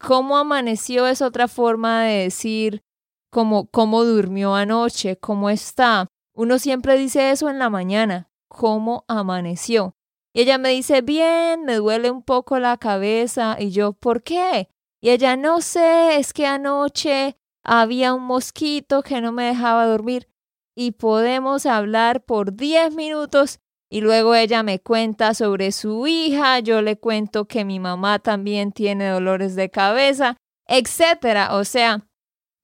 ¿Cómo 0.00 0.36
amaneció 0.36 1.06
es 1.06 1.22
otra 1.22 1.46
forma 1.46 2.02
de 2.02 2.24
decir 2.24 2.82
cómo, 3.30 3.66
cómo 3.66 4.04
durmió 4.04 4.54
anoche, 4.54 5.16
cómo 5.16 5.50
está. 5.50 6.08
Uno 6.34 6.58
siempre 6.58 6.96
dice 6.96 7.30
eso 7.30 7.48
en 7.50 7.58
la 7.58 7.70
mañana, 7.70 8.30
cómo 8.48 9.04
amaneció. 9.08 9.94
Y 10.32 10.42
ella 10.42 10.58
me 10.58 10.70
dice, 10.70 11.02
bien, 11.02 11.64
me 11.64 11.74
duele 11.74 12.10
un 12.10 12.22
poco 12.22 12.58
la 12.58 12.76
cabeza. 12.76 13.56
Y 13.58 13.70
yo, 13.70 13.92
¿por 13.92 14.22
qué? 14.22 14.68
Y 15.00 15.10
ella, 15.10 15.36
no 15.36 15.60
sé, 15.60 16.16
es 16.16 16.32
que 16.32 16.46
anoche 16.46 17.36
había 17.64 18.14
un 18.14 18.24
mosquito 18.24 19.02
que 19.02 19.20
no 19.20 19.32
me 19.32 19.44
dejaba 19.44 19.86
dormir. 19.86 20.28
Y 20.76 20.92
podemos 20.92 21.66
hablar 21.66 22.24
por 22.24 22.54
10 22.54 22.94
minutos 22.94 23.60
y 23.90 24.00
luego 24.00 24.34
ella 24.34 24.62
me 24.62 24.80
cuenta 24.80 25.32
sobre 25.34 25.72
su 25.72 26.06
hija, 26.06 26.58
yo 26.60 26.82
le 26.82 26.98
cuento 26.98 27.46
que 27.46 27.64
mi 27.64 27.80
mamá 27.80 28.18
también 28.18 28.72
tiene 28.72 29.08
dolores 29.08 29.56
de 29.56 29.70
cabeza, 29.70 30.36
etcétera. 30.66 31.56
O 31.56 31.64
sea, 31.64 32.06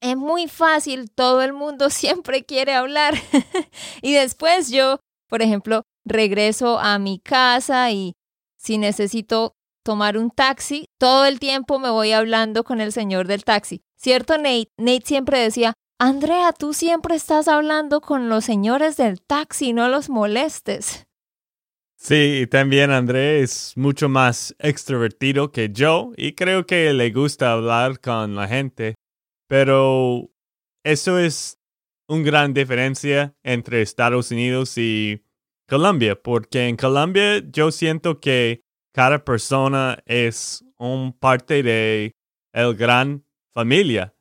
es 0.00 0.16
muy 0.16 0.48
fácil, 0.48 1.10
todo 1.10 1.42
el 1.42 1.54
mundo 1.54 1.88
siempre 1.90 2.44
quiere 2.44 2.74
hablar. 2.74 3.14
y 4.02 4.12
después 4.12 4.70
yo, 4.70 5.00
por 5.28 5.40
ejemplo, 5.40 5.82
regreso 6.04 6.78
a 6.78 6.98
mi 6.98 7.18
casa 7.18 7.90
y 7.90 8.14
si 8.58 8.76
necesito 8.76 9.54
tomar 9.84 10.18
un 10.18 10.30
taxi, 10.30 10.86
todo 10.98 11.26
el 11.26 11.38
tiempo 11.38 11.78
me 11.78 11.90
voy 11.90 12.12
hablando 12.12 12.64
con 12.64 12.80
el 12.80 12.90
señor 12.90 13.28
del 13.28 13.44
taxi. 13.44 13.82
¿Cierto, 13.96 14.36
Nate? 14.36 14.70
Nate 14.76 15.02
siempre 15.04 15.38
decía, 15.38 15.74
Andrea, 16.00 16.52
tú 16.52 16.74
siempre 16.74 17.14
estás 17.14 17.46
hablando 17.46 18.00
con 18.00 18.28
los 18.28 18.44
señores 18.44 18.96
del 18.96 19.22
taxi, 19.22 19.72
no 19.72 19.88
los 19.88 20.10
molestes. 20.10 21.06
Sí, 21.96 22.46
también 22.50 22.90
André 22.90 23.40
es 23.40 23.72
mucho 23.76 24.08
más 24.08 24.54
extrovertido 24.58 25.52
que 25.52 25.70
yo 25.72 26.12
y 26.16 26.32
creo 26.34 26.66
que 26.66 26.92
le 26.92 27.10
gusta 27.10 27.52
hablar 27.52 28.00
con 28.00 28.34
la 28.34 28.48
gente, 28.48 28.94
pero 29.48 30.30
eso 30.84 31.18
es 31.18 31.58
una 32.08 32.24
gran 32.24 32.52
diferencia 32.52 33.34
entre 33.42 33.80
Estados 33.80 34.30
Unidos 34.30 34.76
y 34.76 35.24
Colombia, 35.66 36.20
porque 36.20 36.68
en 36.68 36.76
Colombia 36.76 37.42
yo 37.50 37.70
siento 37.70 38.20
que 38.20 38.63
cada 38.94 39.24
persona 39.24 39.98
es 40.07 40.64
un 40.78 41.12
parte 41.12 41.62
de 41.62 42.14
el 42.52 42.74
gran 42.76 43.24
familia. 43.52 44.14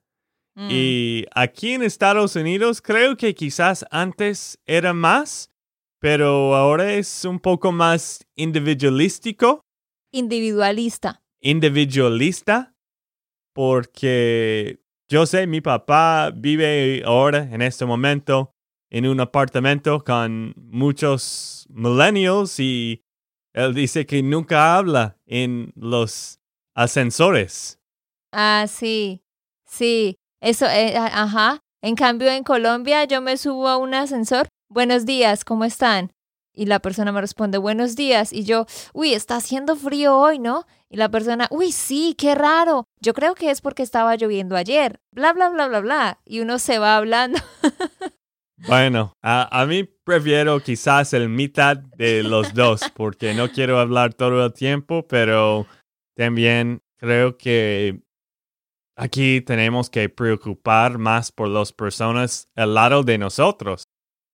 Mm. 0.55 0.67
Y 0.71 1.25
aquí 1.35 1.73
en 1.73 1.83
Estados 1.83 2.35
Unidos 2.35 2.81
creo 2.81 3.15
que 3.15 3.35
quizás 3.35 3.85
antes 3.91 4.59
era 4.65 4.93
más, 4.93 5.51
pero 5.99 6.55
ahora 6.55 6.93
es 6.93 7.23
un 7.23 7.39
poco 7.39 7.71
más 7.71 8.25
individualístico, 8.35 9.61
Individualista. 10.11 11.23
individualista, 11.39 12.75
porque 13.53 14.79
yo 15.07 15.25
sé, 15.25 15.47
mi 15.47 15.61
papá 15.61 16.31
vive 16.35 17.03
ahora, 17.05 17.47
en 17.51 17.61
este 17.61 17.85
momento, 17.85 18.51
en 18.91 19.07
un 19.07 19.19
apartamento 19.19 20.03
con 20.03 20.53
muchos 20.55 21.67
millennials 21.69 22.59
y 22.59 23.02
él 23.53 23.73
dice 23.73 24.05
que 24.05 24.21
nunca 24.23 24.75
habla 24.75 25.17
en 25.25 25.71
los 25.75 26.39
ascensores. 26.75 27.79
Ah, 28.31 28.65
sí, 28.67 29.23
sí, 29.65 30.17
eso, 30.41 30.65
eh, 30.65 30.97
ajá. 30.97 31.59
En 31.81 31.95
cambio, 31.95 32.29
en 32.29 32.43
Colombia 32.43 33.03
yo 33.05 33.21
me 33.21 33.37
subo 33.37 33.67
a 33.67 33.77
un 33.77 33.93
ascensor. 33.93 34.47
Buenos 34.69 35.05
días, 35.05 35.45
¿cómo 35.45 35.65
están? 35.65 36.11
Y 36.55 36.65
la 36.65 36.79
persona 36.79 37.11
me 37.11 37.21
responde, 37.21 37.57
buenos 37.57 37.95
días. 37.95 38.31
Y 38.31 38.43
yo, 38.43 38.65
uy, 38.93 39.13
está 39.13 39.35
haciendo 39.35 39.75
frío 39.75 40.17
hoy, 40.17 40.39
¿no? 40.39 40.65
Y 40.89 40.97
la 40.97 41.09
persona, 41.09 41.47
uy, 41.49 41.71
sí, 41.71 42.15
qué 42.17 42.35
raro. 42.35 42.85
Yo 43.01 43.13
creo 43.13 43.33
que 43.35 43.49
es 43.49 43.61
porque 43.61 43.83
estaba 43.83 44.15
lloviendo 44.15 44.55
ayer. 44.55 44.99
Bla, 45.11 45.33
bla, 45.33 45.49
bla, 45.49 45.67
bla, 45.67 45.79
bla. 45.79 46.19
Y 46.25 46.41
uno 46.41 46.59
se 46.59 46.77
va 46.79 46.95
hablando. 46.97 47.39
Bueno, 48.57 49.13
a, 49.21 49.61
a 49.61 49.65
mí 49.65 49.83
prefiero 49.83 50.59
quizás 50.59 51.13
el 51.13 51.29
mitad 51.29 51.77
de 51.77 52.23
los 52.23 52.53
dos, 52.53 52.81
porque 52.95 53.33
no 53.33 53.49
quiero 53.49 53.79
hablar 53.79 54.13
todo 54.13 54.45
el 54.45 54.53
tiempo, 54.53 55.05
pero 55.07 55.65
también 56.15 56.81
creo 56.97 57.37
que 57.37 58.01
aquí 58.95 59.41
tenemos 59.41 59.89
que 59.89 60.09
preocupar 60.09 60.97
más 60.97 61.31
por 61.31 61.49
las 61.49 61.73
personas 61.73 62.49
al 62.55 62.73
lado 62.73 63.03
de 63.03 63.17
nosotros. 63.17 63.83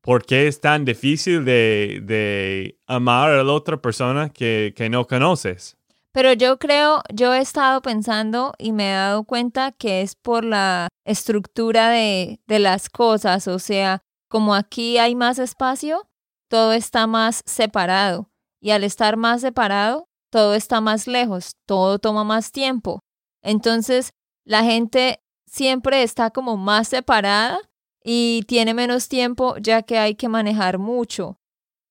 ¿Por 0.01 0.25
qué 0.25 0.47
es 0.47 0.61
tan 0.61 0.85
difícil 0.85 1.43
de, 1.43 2.01
de 2.03 2.79
amar 2.87 3.31
a 3.31 3.43
la 3.43 3.51
otra 3.51 3.81
persona 3.81 4.29
que, 4.29 4.73
que 4.75 4.89
no 4.89 5.05
conoces? 5.05 5.77
Pero 6.11 6.33
yo 6.33 6.57
creo, 6.57 7.03
yo 7.13 7.33
he 7.33 7.39
estado 7.39 7.81
pensando 7.81 8.53
y 8.57 8.71
me 8.71 8.89
he 8.91 8.93
dado 8.93 9.23
cuenta 9.25 9.71
que 9.71 10.01
es 10.01 10.15
por 10.15 10.43
la 10.43 10.87
estructura 11.05 11.89
de, 11.89 12.39
de 12.47 12.59
las 12.59 12.89
cosas, 12.89 13.47
o 13.47 13.59
sea, 13.59 14.01
como 14.29 14.55
aquí 14.55 14.97
hay 14.97 15.15
más 15.15 15.39
espacio, 15.39 16.07
todo 16.49 16.73
está 16.73 17.07
más 17.07 17.41
separado 17.45 18.29
y 18.61 18.71
al 18.71 18.83
estar 18.83 19.17
más 19.17 19.41
separado, 19.41 20.07
todo 20.31 20.53
está 20.53 20.81
más 20.81 21.07
lejos, 21.07 21.55
todo 21.65 21.99
toma 21.99 22.23
más 22.23 22.51
tiempo. 22.51 23.01
Entonces, 23.41 24.11
la 24.45 24.63
gente 24.63 25.21
siempre 25.47 26.03
está 26.03 26.29
como 26.31 26.57
más 26.57 26.87
separada 26.87 27.59
y 28.03 28.43
tiene 28.47 28.73
menos 28.73 29.09
tiempo 29.09 29.57
ya 29.57 29.81
que 29.81 29.97
hay 29.97 30.15
que 30.15 30.29
manejar 30.29 30.77
mucho. 30.77 31.37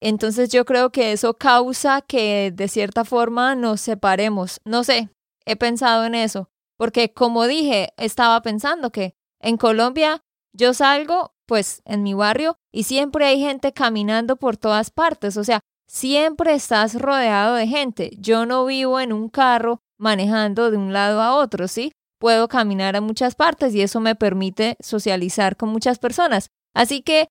Entonces 0.01 0.51
yo 0.51 0.65
creo 0.65 0.91
que 0.91 1.13
eso 1.13 1.35
causa 1.35 2.03
que 2.03 2.53
de 2.55 2.69
cierta 2.69 3.05
forma 3.05 3.55
nos 3.55 3.81
separemos. 3.81 4.61
No 4.65 4.85
sé, 4.85 5.11
he 5.45 5.57
pensado 5.57 6.05
en 6.05 6.15
eso, 6.15 6.51
porque 6.77 7.13
como 7.13 7.47
dije, 7.47 7.93
estaba 7.97 8.41
pensando 8.43 8.91
que 8.91 9.15
en 9.41 9.57
Colombia 9.57 10.23
yo 10.53 10.73
salgo 10.73 11.35
pues 11.49 11.81
en 11.87 12.03
mi 12.03 12.13
barrio 12.13 12.59
y 12.71 12.85
siempre 12.85 13.25
hay 13.25 13.41
gente 13.41 13.73
caminando 13.73 14.37
por 14.37 14.59
todas 14.59 14.91
partes, 14.91 15.39
o 15.39 15.45
sea, 15.45 15.61
siempre 15.89 16.53
estás 16.53 17.01
rodeado 17.01 17.55
de 17.55 17.67
gente. 17.67 18.11
Yo 18.19 18.45
no 18.45 18.67
vivo 18.67 19.01
en 19.01 19.15
un 19.15 19.31
carro 19.31 19.81
manejando 19.99 20.71
de 20.71 20.77
un 20.77 20.93
lado 20.93 21.23
a 21.23 21.35
otro, 21.35 21.67
¿sí? 21.67 21.93
Puedo 22.21 22.49
caminar 22.49 22.97
a 22.97 23.01
muchas 23.01 23.35
partes 23.35 23.75
y 23.75 23.81
eso 23.81 23.99
me 23.99 24.15
permite 24.15 24.77
socializar 24.81 25.57
con 25.57 25.71
muchas 25.71 25.99
personas. 25.99 26.51
Así 26.75 27.01
que 27.01 27.29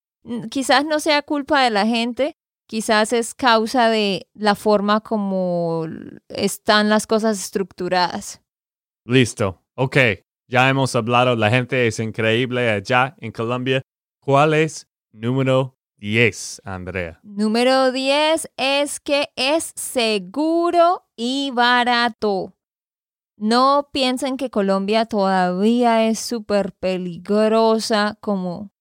quizás 0.49 0.83
no 0.83 0.99
sea 0.99 1.21
culpa 1.21 1.61
de 1.61 1.69
la 1.69 1.85
gente, 1.85 2.33
quizás 2.67 3.13
es 3.13 3.35
causa 3.35 3.89
de 3.89 4.27
la 4.33 4.55
forma 4.55 5.01
como 5.01 5.85
están 6.29 6.89
las 6.89 7.05
cosas 7.05 7.39
estructuradas. 7.39 8.41
Listo. 9.05 9.61
Ok, 9.75 9.97
ya 10.49 10.69
hemos 10.69 10.95
hablado, 10.95 11.35
la 11.35 11.51
gente 11.51 11.85
es 11.85 11.99
increíble 11.99 12.71
allá 12.71 13.15
en 13.19 13.31
Colombia. 13.31 13.83
¿Cuál 14.27 14.55
es 14.55 14.89
número 15.13 15.77
10, 15.99 16.63
Andrea? 16.65 17.17
Número 17.23 17.93
10 17.93 18.51
es 18.57 18.99
que 18.99 19.29
es 19.37 19.71
seguro 19.77 21.05
y 21.15 21.51
barato. 21.51 22.53
No 23.37 23.87
piensen 23.93 24.35
que 24.35 24.49
Colombia 24.49 25.05
todavía 25.05 26.05
es 26.09 26.19
súper 26.19 26.73
peligrosa 26.73 28.17
como 28.19 28.73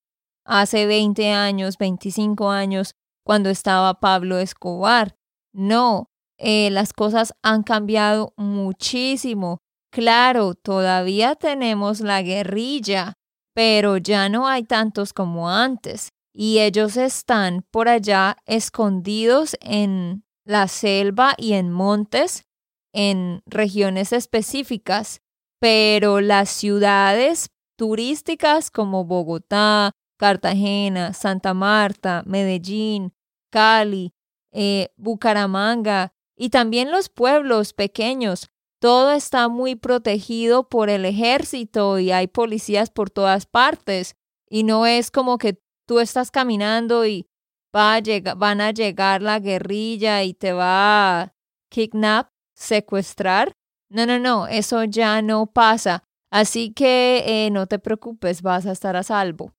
hace 0.44 0.84
20 0.84 1.30
años, 1.30 1.78
25 1.78 2.50
años, 2.50 2.96
cuando 3.22 3.48
estaba 3.48 4.00
Pablo 4.00 4.40
Escobar. 4.40 5.16
No, 5.52 6.10
eh, 6.38 6.70
las 6.72 6.92
cosas 6.92 7.36
han 7.44 7.62
cambiado 7.62 8.34
muchísimo. 8.36 9.60
Claro, 9.92 10.54
todavía 10.54 11.36
tenemos 11.36 12.00
la 12.00 12.20
guerrilla, 12.22 13.16
pero 13.56 13.96
ya 13.96 14.28
no 14.28 14.46
hay 14.46 14.64
tantos 14.64 15.14
como 15.14 15.48
antes. 15.48 16.10
Y 16.34 16.58
ellos 16.58 16.98
están 16.98 17.64
por 17.70 17.88
allá 17.88 18.36
escondidos 18.44 19.56
en 19.62 20.24
la 20.44 20.68
selva 20.68 21.32
y 21.38 21.54
en 21.54 21.72
montes, 21.72 22.44
en 22.92 23.40
regiones 23.46 24.12
específicas. 24.12 25.22
Pero 25.58 26.20
las 26.20 26.50
ciudades 26.50 27.48
turísticas 27.78 28.70
como 28.70 29.06
Bogotá, 29.06 29.92
Cartagena, 30.18 31.14
Santa 31.14 31.54
Marta, 31.54 32.24
Medellín, 32.26 33.14
Cali, 33.50 34.12
eh, 34.52 34.90
Bucaramanga 34.98 36.12
y 36.36 36.50
también 36.50 36.90
los 36.90 37.08
pueblos 37.08 37.72
pequeños. 37.72 38.50
Todo 38.80 39.12
está 39.12 39.48
muy 39.48 39.74
protegido 39.74 40.68
por 40.68 40.90
el 40.90 41.04
ejército 41.04 41.98
y 41.98 42.12
hay 42.12 42.26
policías 42.26 42.90
por 42.90 43.10
todas 43.10 43.46
partes. 43.46 44.16
Y 44.48 44.64
no 44.64 44.86
es 44.86 45.10
como 45.10 45.38
que 45.38 45.58
tú 45.86 45.98
estás 46.00 46.30
caminando 46.30 47.06
y 47.06 47.26
va 47.74 47.94
a 47.94 48.00
llega- 48.00 48.34
van 48.34 48.60
a 48.60 48.70
llegar 48.70 49.22
la 49.22 49.38
guerrilla 49.40 50.22
y 50.22 50.34
te 50.34 50.52
va 50.52 51.20
a 51.22 51.34
kidnap, 51.70 52.28
secuestrar. 52.54 53.52
No, 53.88 54.04
no, 54.06 54.18
no, 54.18 54.46
eso 54.46 54.84
ya 54.84 55.22
no 55.22 55.46
pasa. 55.46 56.02
Así 56.30 56.72
que 56.72 57.22
eh, 57.26 57.50
no 57.50 57.66
te 57.66 57.78
preocupes, 57.78 58.42
vas 58.42 58.66
a 58.66 58.72
estar 58.72 58.96
a 58.96 59.02
salvo. 59.02 59.52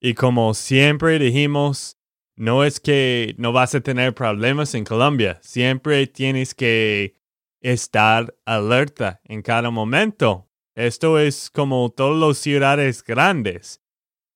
Y 0.00 0.14
como 0.14 0.54
siempre 0.54 1.18
dijimos, 1.18 1.98
no 2.36 2.64
es 2.64 2.80
que 2.80 3.34
no 3.38 3.52
vas 3.52 3.74
a 3.74 3.80
tener 3.80 4.14
problemas 4.14 4.74
en 4.74 4.84
Colombia, 4.84 5.38
siempre 5.42 6.06
tienes 6.06 6.54
que 6.54 7.21
estar 7.62 8.34
alerta 8.44 9.20
en 9.24 9.42
cada 9.42 9.70
momento. 9.70 10.48
Esto 10.74 11.18
es 11.18 11.50
como 11.50 11.90
todas 11.90 12.18
las 12.20 12.38
ciudades 12.38 13.02
grandes. 13.02 13.80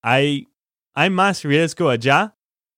Hay, 0.02 0.48
hay 0.94 1.10
más 1.10 1.42
riesgo 1.42 1.90
allá 1.90 2.36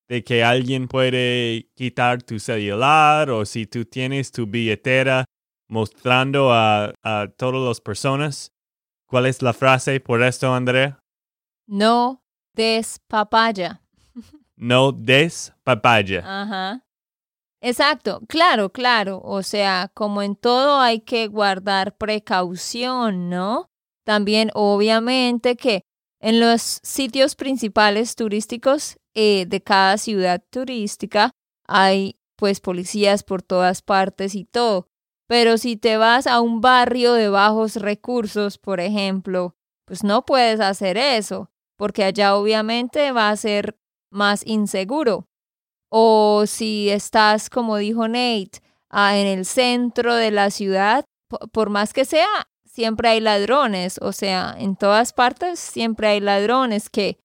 de 0.09 0.25
que 0.25 0.43
alguien 0.43 0.89
puede 0.89 1.69
quitar 1.75 2.23
tu 2.23 2.39
celular 2.39 3.31
o 3.31 3.45
si 3.45 3.67
tú 3.67 3.85
tienes 3.85 4.33
tu 4.33 4.47
billetera 4.47 5.25
mostrando 5.69 6.53
a, 6.53 6.95
a 7.03 7.29
todas 7.37 7.63
las 7.63 7.81
personas. 7.81 8.53
¿Cuál 9.07 9.27
es 9.27 9.43
la 9.43 9.53
frase 9.53 10.01
por 10.01 10.23
esto, 10.23 10.53
Andrea? 10.53 10.99
No 11.67 12.23
des 12.55 12.99
papaya. 13.07 13.83
No 14.57 14.91
des 14.91 15.53
papaya. 15.63 16.25
Ajá. 16.25 16.88
Exacto, 17.63 18.21
claro, 18.29 18.71
claro. 18.71 19.21
O 19.25 19.43
sea, 19.43 19.91
como 19.95 20.23
en 20.23 20.37
todo 20.37 20.79
hay 20.81 21.01
que 21.01 21.27
guardar 21.27 21.97
precaución, 21.97 23.29
¿no? 23.31 23.69
También, 24.05 24.51
obviamente, 24.55 25.57
que 25.57 25.83
en 26.21 26.41
los 26.41 26.63
sitios 26.83 27.35
principales 27.35 28.15
turísticos 28.15 28.97
eh, 29.15 29.45
de 29.49 29.61
cada 29.63 29.99
ciudad 29.99 30.43
turística 30.51 31.33
hay 31.67 32.17
pues 32.37 32.61
policías 32.61 33.25
por 33.25 33.43
todas 33.43 33.83
partes 33.83 34.35
y 34.37 34.45
todo. 34.45 34.87
Pero 35.27 35.59
si 35.59 35.77
te 35.77 35.97
vas 35.97 36.27
a 36.29 36.41
un 36.41 36.61
barrio 36.61 37.13
de 37.13 37.29
bajos 37.29 37.77
recursos, 37.77 38.57
por 38.59 38.81
ejemplo, 38.81 39.57
pues 39.85 40.05
no 40.05 40.25
puedes 40.25 40.61
hacer 40.61 40.97
eso, 40.97 41.51
porque 41.77 42.05
allá 42.05 42.37
obviamente 42.37 43.11
va 43.13 43.31
a 43.31 43.37
ser 43.37 43.77
más 44.11 44.47
inseguro. 44.47 45.28
O 45.91 46.45
si 46.47 46.91
estás, 46.91 47.51
como 47.51 47.77
dijo 47.77 48.09
Nate, 48.09 48.61
ah, 48.91 49.17
en 49.17 49.27
el 49.27 49.45
centro 49.45 50.15
de 50.15 50.31
la 50.31 50.51
ciudad, 50.51 51.05
por 51.53 51.71
más 51.71 51.93
que 51.93 52.05
sea, 52.05 52.49
siempre 52.65 53.09
hay 53.09 53.21
ladrones, 53.21 53.99
o 54.01 54.13
sea, 54.13 54.55
en 54.59 54.77
todas 54.77 55.13
partes 55.13 55.59
siempre 55.59 56.09
hay 56.09 56.21
ladrones 56.21 56.91
que 56.91 57.19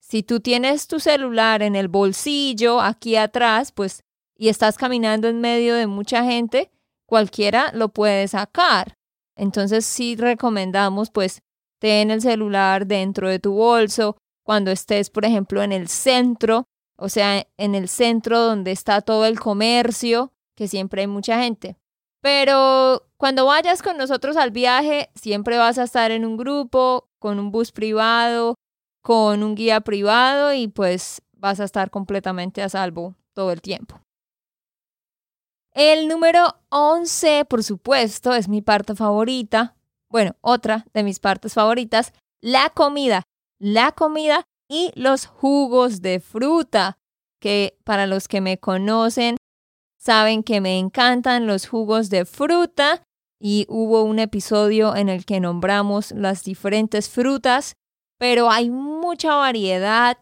si 0.00 0.22
tú 0.22 0.40
tienes 0.40 0.86
tu 0.86 1.00
celular 1.00 1.62
en 1.62 1.76
el 1.76 1.88
bolsillo 1.88 2.80
aquí 2.80 3.16
atrás, 3.16 3.72
pues 3.72 4.02
y 4.36 4.48
estás 4.48 4.78
caminando 4.78 5.28
en 5.28 5.40
medio 5.40 5.74
de 5.74 5.86
mucha 5.86 6.24
gente, 6.24 6.70
cualquiera 7.06 7.70
lo 7.74 7.90
puede 7.90 8.26
sacar. 8.26 8.94
Entonces 9.36 9.84
sí 9.84 10.16
recomendamos 10.16 11.10
pues 11.10 11.42
ten 11.78 12.10
el 12.10 12.22
celular 12.22 12.86
dentro 12.86 13.28
de 13.28 13.38
tu 13.38 13.52
bolso 13.52 14.16
cuando 14.42 14.70
estés, 14.70 15.10
por 15.10 15.24
ejemplo, 15.24 15.62
en 15.62 15.72
el 15.72 15.88
centro, 15.88 16.64
o 17.00 17.08
sea, 17.08 17.46
en 17.56 17.74
el 17.74 17.88
centro 17.88 18.38
donde 18.40 18.72
está 18.72 19.00
todo 19.00 19.24
el 19.24 19.40
comercio, 19.40 20.32
que 20.54 20.68
siempre 20.68 21.00
hay 21.00 21.06
mucha 21.06 21.42
gente. 21.42 21.76
Pero 22.20 23.06
cuando 23.16 23.46
vayas 23.46 23.82
con 23.82 23.96
nosotros 23.96 24.36
al 24.36 24.50
viaje, 24.50 25.10
siempre 25.14 25.56
vas 25.56 25.78
a 25.78 25.84
estar 25.84 26.10
en 26.10 26.26
un 26.26 26.36
grupo, 26.36 27.08
con 27.18 27.38
un 27.38 27.50
bus 27.50 27.72
privado, 27.72 28.56
con 29.02 29.42
un 29.42 29.54
guía 29.54 29.80
privado 29.80 30.52
y 30.52 30.68
pues 30.68 31.22
vas 31.32 31.60
a 31.60 31.64
estar 31.64 31.90
completamente 31.90 32.62
a 32.62 32.68
salvo 32.68 33.14
todo 33.32 33.50
el 33.50 33.62
tiempo. 33.62 34.00
El 35.72 36.08
número 36.08 36.56
11, 36.68 37.46
por 37.46 37.64
supuesto, 37.64 38.34
es 38.34 38.48
mi 38.48 38.60
parte 38.60 38.94
favorita. 38.94 39.76
Bueno, 40.10 40.36
otra 40.42 40.84
de 40.92 41.02
mis 41.02 41.20
partes 41.20 41.54
favoritas, 41.54 42.12
la 42.42 42.70
comida. 42.70 43.22
La 43.58 43.92
comida 43.92 44.42
y 44.70 44.92
los 44.94 45.26
jugos 45.26 46.00
de 46.00 46.20
fruta, 46.20 46.96
que 47.40 47.76
para 47.84 48.06
los 48.06 48.28
que 48.28 48.40
me 48.40 48.58
conocen 48.58 49.36
saben 49.98 50.44
que 50.44 50.60
me 50.60 50.78
encantan 50.78 51.46
los 51.46 51.66
jugos 51.66 52.08
de 52.08 52.24
fruta 52.24 53.02
y 53.40 53.66
hubo 53.68 54.04
un 54.04 54.18
episodio 54.20 54.94
en 54.94 55.08
el 55.08 55.24
que 55.24 55.40
nombramos 55.40 56.12
las 56.12 56.44
diferentes 56.44 57.10
frutas, 57.10 57.74
pero 58.18 58.50
hay 58.50 58.70
mucha 58.70 59.34
variedad 59.34 60.16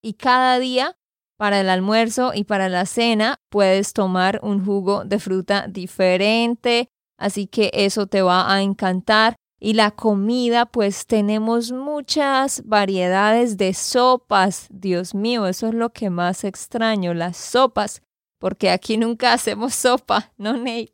y 0.00 0.14
cada 0.14 0.58
día 0.58 0.96
para 1.36 1.60
el 1.60 1.68
almuerzo 1.68 2.32
y 2.34 2.44
para 2.44 2.68
la 2.70 2.86
cena 2.86 3.36
puedes 3.50 3.92
tomar 3.92 4.40
un 4.42 4.64
jugo 4.64 5.04
de 5.04 5.18
fruta 5.18 5.66
diferente, 5.68 6.88
así 7.18 7.46
que 7.46 7.70
eso 7.74 8.06
te 8.06 8.22
va 8.22 8.52
a 8.52 8.62
encantar. 8.62 9.34
Y 9.64 9.74
la 9.74 9.92
comida, 9.92 10.66
pues 10.66 11.06
tenemos 11.06 11.70
muchas 11.70 12.64
variedades 12.66 13.56
de 13.56 13.74
sopas. 13.74 14.66
Dios 14.72 15.14
mío, 15.14 15.46
eso 15.46 15.68
es 15.68 15.74
lo 15.74 15.92
que 15.92 16.10
más 16.10 16.42
extraño, 16.42 17.14
las 17.14 17.36
sopas, 17.36 18.02
porque 18.40 18.70
aquí 18.70 18.96
nunca 18.96 19.32
hacemos 19.32 19.76
sopa, 19.76 20.32
¿no, 20.36 20.56
Nate? 20.56 20.92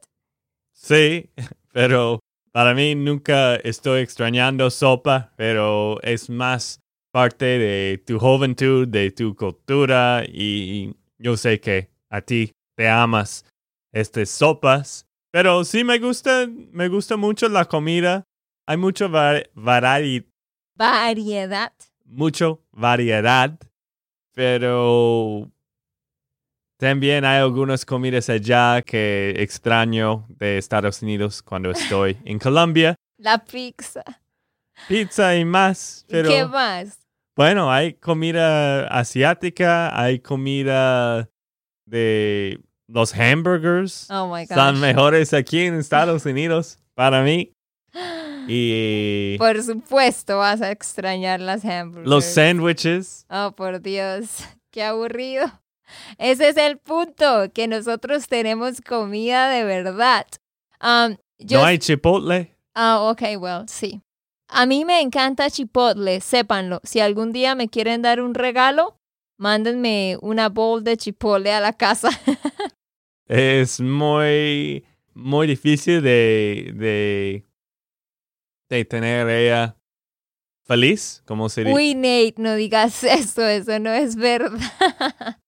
Sí, 0.75 1.31
pero 1.73 2.21
para 2.53 2.75
mí 2.75 2.95
nunca 2.95 3.57
estoy 3.57 4.03
extrañando 4.03 4.69
sopa, 4.69 5.33
pero 5.37 5.99
es 6.03 6.29
más 6.29 6.83
parte 7.11 7.47
de 7.47 8.03
tu 8.07 8.19
juventud, 8.19 8.87
de 8.87 9.11
tu 9.13 9.35
cultura 9.35 10.25
y 10.29 10.95
yo 11.17 11.39
sé 11.39 11.59
que 11.59 11.89
a 12.11 12.21
ti 12.21 12.53
te 12.77 12.87
amas 12.87 13.47
estas 13.95 14.29
sopas, 14.29 15.07
pero 15.33 15.65
sí 15.65 15.85
me 15.85 15.99
gusta, 15.99 16.47
me 16.71 16.89
gusta 16.89 17.17
mucho 17.17 17.49
la 17.49 17.65
comida. 17.65 18.28
Hay 18.69 18.77
mucha 18.77 19.07
variedad. 19.07 20.25
Variedad. 20.77 21.73
Mucho 22.05 22.63
variedad, 22.71 23.59
pero 24.35 25.51
también 26.77 27.25
hay 27.25 27.39
algunas 27.39 27.87
comidas 27.87 28.29
allá 28.29 28.83
que 28.83 29.35
extraño 29.39 30.27
de 30.29 30.59
Estados 30.59 31.01
Unidos 31.01 31.41
cuando 31.41 31.71
estoy 31.71 32.19
en 32.27 32.39
Colombia. 32.39 32.95
La 33.17 33.43
pizza. 33.43 34.05
Pizza 34.87 35.35
y 35.35 35.47
más. 35.47 36.05
Pero, 36.07 36.29
¿Qué 36.29 36.45
más? 36.45 36.99
Bueno, 37.37 37.73
hay 37.73 37.95
comida 37.95 38.87
asiática, 38.89 39.99
hay 39.99 40.19
comida 40.21 41.31
de 41.87 42.61
los 42.87 43.15
hamburgers. 43.15 44.11
Oh 44.11 44.31
my 44.31 44.47
Son 44.47 44.79
mejores 44.79 45.33
aquí 45.33 45.61
en 45.61 45.77
Estados 45.77 46.27
Unidos 46.27 46.79
para 46.95 47.23
mí. 47.23 47.55
Y 48.49 49.37
por 49.39 49.63
supuesto 49.63 50.39
vas 50.39 50.61
a 50.63 50.71
extrañar 50.71 51.41
las 51.41 51.65
hamburgers. 51.65 52.09
Los 52.09 52.25
sándwiches. 52.25 53.27
Oh, 53.29 53.53
por 53.53 53.81
Dios, 53.81 54.39
qué 54.71 54.83
aburrido. 54.83 55.47
Ese 56.19 56.49
es 56.49 56.57
el 56.57 56.79
punto, 56.79 57.51
que 57.53 57.67
nosotros 57.67 58.27
tenemos 58.29 58.81
comida 58.81 59.49
de 59.49 59.65
verdad. 59.65 60.27
Um, 60.83 61.17
¿No 61.39 61.65
hay 61.65 61.79
chipotle? 61.79 62.55
Ah, 62.75 63.01
ok, 63.03 63.23
well, 63.39 63.69
sí. 63.69 64.01
A 64.49 64.67
mí 64.67 64.85
me 64.85 65.01
encanta 65.01 65.51
chipotle, 65.51 66.21
sépanlo. 66.21 66.81
Si 66.83 67.01
algún 67.01 67.33
día 67.33 67.55
me 67.55 67.69
quieren 67.69 68.03
dar 68.03 68.21
un 68.21 68.35
regalo, 68.35 68.97
mándenme 69.37 70.17
una 70.21 70.49
bowl 70.49 70.83
de 70.83 70.97
chipotle 70.97 71.53
a 71.53 71.61
la 71.61 71.73
casa. 71.73 72.09
es 73.27 73.81
muy, 73.81 74.85
muy 75.15 75.47
difícil 75.47 76.03
de, 76.03 76.73
de, 76.75 77.45
de 78.69 78.85
tener 78.85 79.29
ella 79.29 79.77
feliz, 80.65 81.23
como 81.27 81.49
se 81.49 81.65
dice. 81.65 81.75
Uy, 81.75 81.95
Nate, 81.95 82.35
no 82.37 82.55
digas 82.55 83.03
eso, 83.05 83.47
eso 83.47 83.79
no 83.79 83.93
es 83.93 84.17
verdad. 84.17 84.61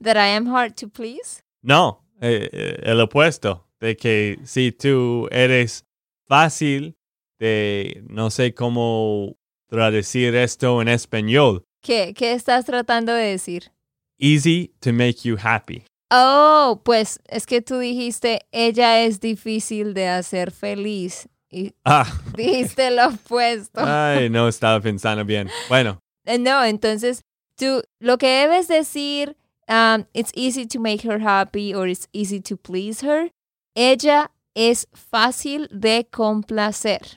that 0.00 0.16
I 0.16 0.28
am 0.28 0.46
hard 0.46 0.76
to 0.76 0.88
please? 0.88 1.42
No, 1.62 2.04
eh, 2.20 2.48
eh, 2.52 2.80
el 2.84 3.00
opuesto, 3.00 3.66
de 3.80 3.96
que 3.96 4.38
si 4.44 4.72
tú 4.72 5.28
eres 5.30 5.84
fácil 6.26 6.96
de, 7.38 8.02
no 8.08 8.30
sé 8.30 8.54
cómo 8.54 9.36
traducir 9.68 10.34
esto 10.34 10.80
en 10.82 10.88
español. 10.88 11.64
¿Qué? 11.82 12.12
¿Qué 12.14 12.32
estás 12.32 12.66
tratando 12.66 13.12
de 13.14 13.24
decir? 13.24 13.72
Easy 14.18 14.74
to 14.80 14.92
make 14.92 15.22
you 15.24 15.36
happy. 15.42 15.84
Oh, 16.10 16.82
pues 16.84 17.20
es 17.28 17.46
que 17.46 17.62
tú 17.62 17.78
dijiste, 17.78 18.40
ella 18.52 19.02
es 19.04 19.20
difícil 19.20 19.94
de 19.94 20.08
hacer 20.08 20.50
feliz. 20.50 21.28
Y 21.50 21.74
ah. 21.84 22.06
dijiste 22.36 22.90
lo 22.90 23.08
opuesto. 23.08 23.80
Ay, 23.84 24.30
no 24.30 24.48
estaba 24.48 24.80
pensando 24.80 25.24
bien. 25.24 25.50
Bueno. 25.68 25.98
Eh, 26.24 26.38
no, 26.38 26.64
entonces 26.64 27.22
tú 27.56 27.82
lo 27.98 28.18
que 28.18 28.28
debes 28.28 28.68
decir 28.68 29.36
um, 29.68 30.04
it's 30.14 30.32
easy 30.34 30.66
to 30.66 30.78
make 30.78 31.02
her 31.02 31.18
happy 31.18 31.74
or 31.74 31.88
it's 31.88 32.08
easy 32.12 32.40
to 32.40 32.56
please 32.56 33.00
her. 33.00 33.30
Ella 33.74 34.30
es 34.54 34.86
fácil 34.92 35.68
de 35.70 36.04
complacer. 36.10 37.16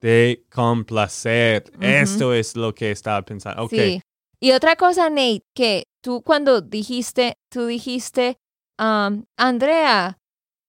De 0.00 0.44
complacer. 0.50 1.64
Esto 1.80 2.32
es 2.32 2.54
lo 2.54 2.74
que 2.74 2.90
estaba 2.90 3.22
pensando. 3.22 3.64
Okay. 3.64 3.96
Sí. 3.96 4.02
Y 4.40 4.52
otra 4.52 4.76
cosa, 4.76 5.08
Nate, 5.08 5.42
que 5.54 5.84
tú 6.02 6.22
cuando 6.22 6.60
dijiste, 6.60 7.38
tú 7.48 7.66
dijiste, 7.66 8.36
um, 8.78 9.24
Andrea, 9.38 10.18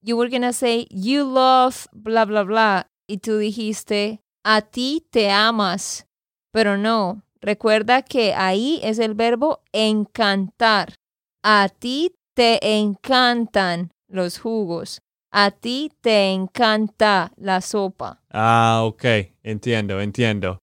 you 0.02 0.16
were 0.16 0.30
gonna 0.30 0.54
say, 0.54 0.88
you 0.90 1.26
love, 1.26 1.88
bla, 1.92 2.26
bla, 2.26 2.44
bla. 2.44 2.88
Y 3.10 3.20
tú 3.20 3.38
dijiste, 3.38 4.22
a 4.44 4.62
ti 4.62 5.08
te 5.10 5.32
amas. 5.32 6.08
Pero 6.52 6.78
no, 6.78 7.24
recuerda 7.40 8.02
que 8.02 8.34
ahí 8.34 8.82
es 8.84 9.00
el 9.00 9.14
verbo 9.14 9.62
encantar. 9.72 10.94
A 11.42 11.70
ti 11.70 12.14
te 12.36 12.80
encantan 12.80 13.92
los 14.10 14.40
jugos. 14.40 15.02
A 15.32 15.52
ti 15.52 15.92
te 16.02 16.32
encanta 16.32 17.32
la 17.38 17.62
sopa. 17.62 18.22
Ah, 18.30 18.82
ok. 18.84 19.04
Entiendo, 19.44 20.02
entiendo. 20.02 20.60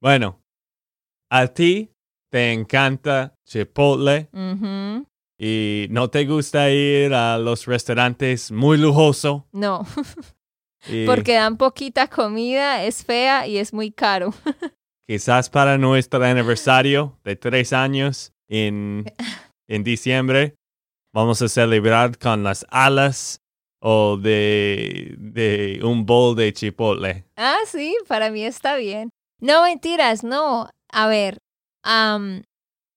Bueno, 0.00 0.40
a 1.30 1.46
ti 1.46 1.92
te 2.30 2.52
encanta 2.52 3.34
Chipotle. 3.44 4.28
¿Y 5.38 5.86
no 5.90 6.10
te 6.10 6.24
gusta 6.26 6.70
ir 6.70 7.14
a 7.14 7.38
los 7.38 7.66
restaurantes 7.66 8.50
muy 8.50 8.78
lujosos? 8.78 9.42
No. 9.52 9.84
Porque 11.06 11.34
dan 11.34 11.56
poquita 11.56 12.08
comida, 12.08 12.84
es 12.84 13.04
fea 13.04 13.46
y 13.46 13.58
es 13.58 13.72
muy 13.72 13.90
caro. 13.90 14.34
quizás 15.06 15.50
para 15.50 15.78
nuestro 15.78 16.24
aniversario 16.24 17.18
de 17.24 17.36
tres 17.36 17.72
años 17.72 18.32
en 18.48 19.04
en 19.68 19.84
diciembre 19.84 20.56
vamos 21.12 21.40
a 21.42 21.48
celebrar 21.48 22.18
con 22.18 22.42
las 22.42 22.66
alas 22.70 23.40
o 23.80 24.16
de, 24.16 25.14
de 25.18 25.80
un 25.82 26.06
bowl 26.06 26.34
de 26.34 26.52
chipotle. 26.52 27.24
Ah, 27.36 27.58
sí, 27.66 27.94
para 28.08 28.30
mí 28.30 28.44
está 28.44 28.76
bien. 28.76 29.10
No, 29.40 29.62
mentiras, 29.62 30.24
no. 30.24 30.70
A 30.90 31.06
ver, 31.06 31.38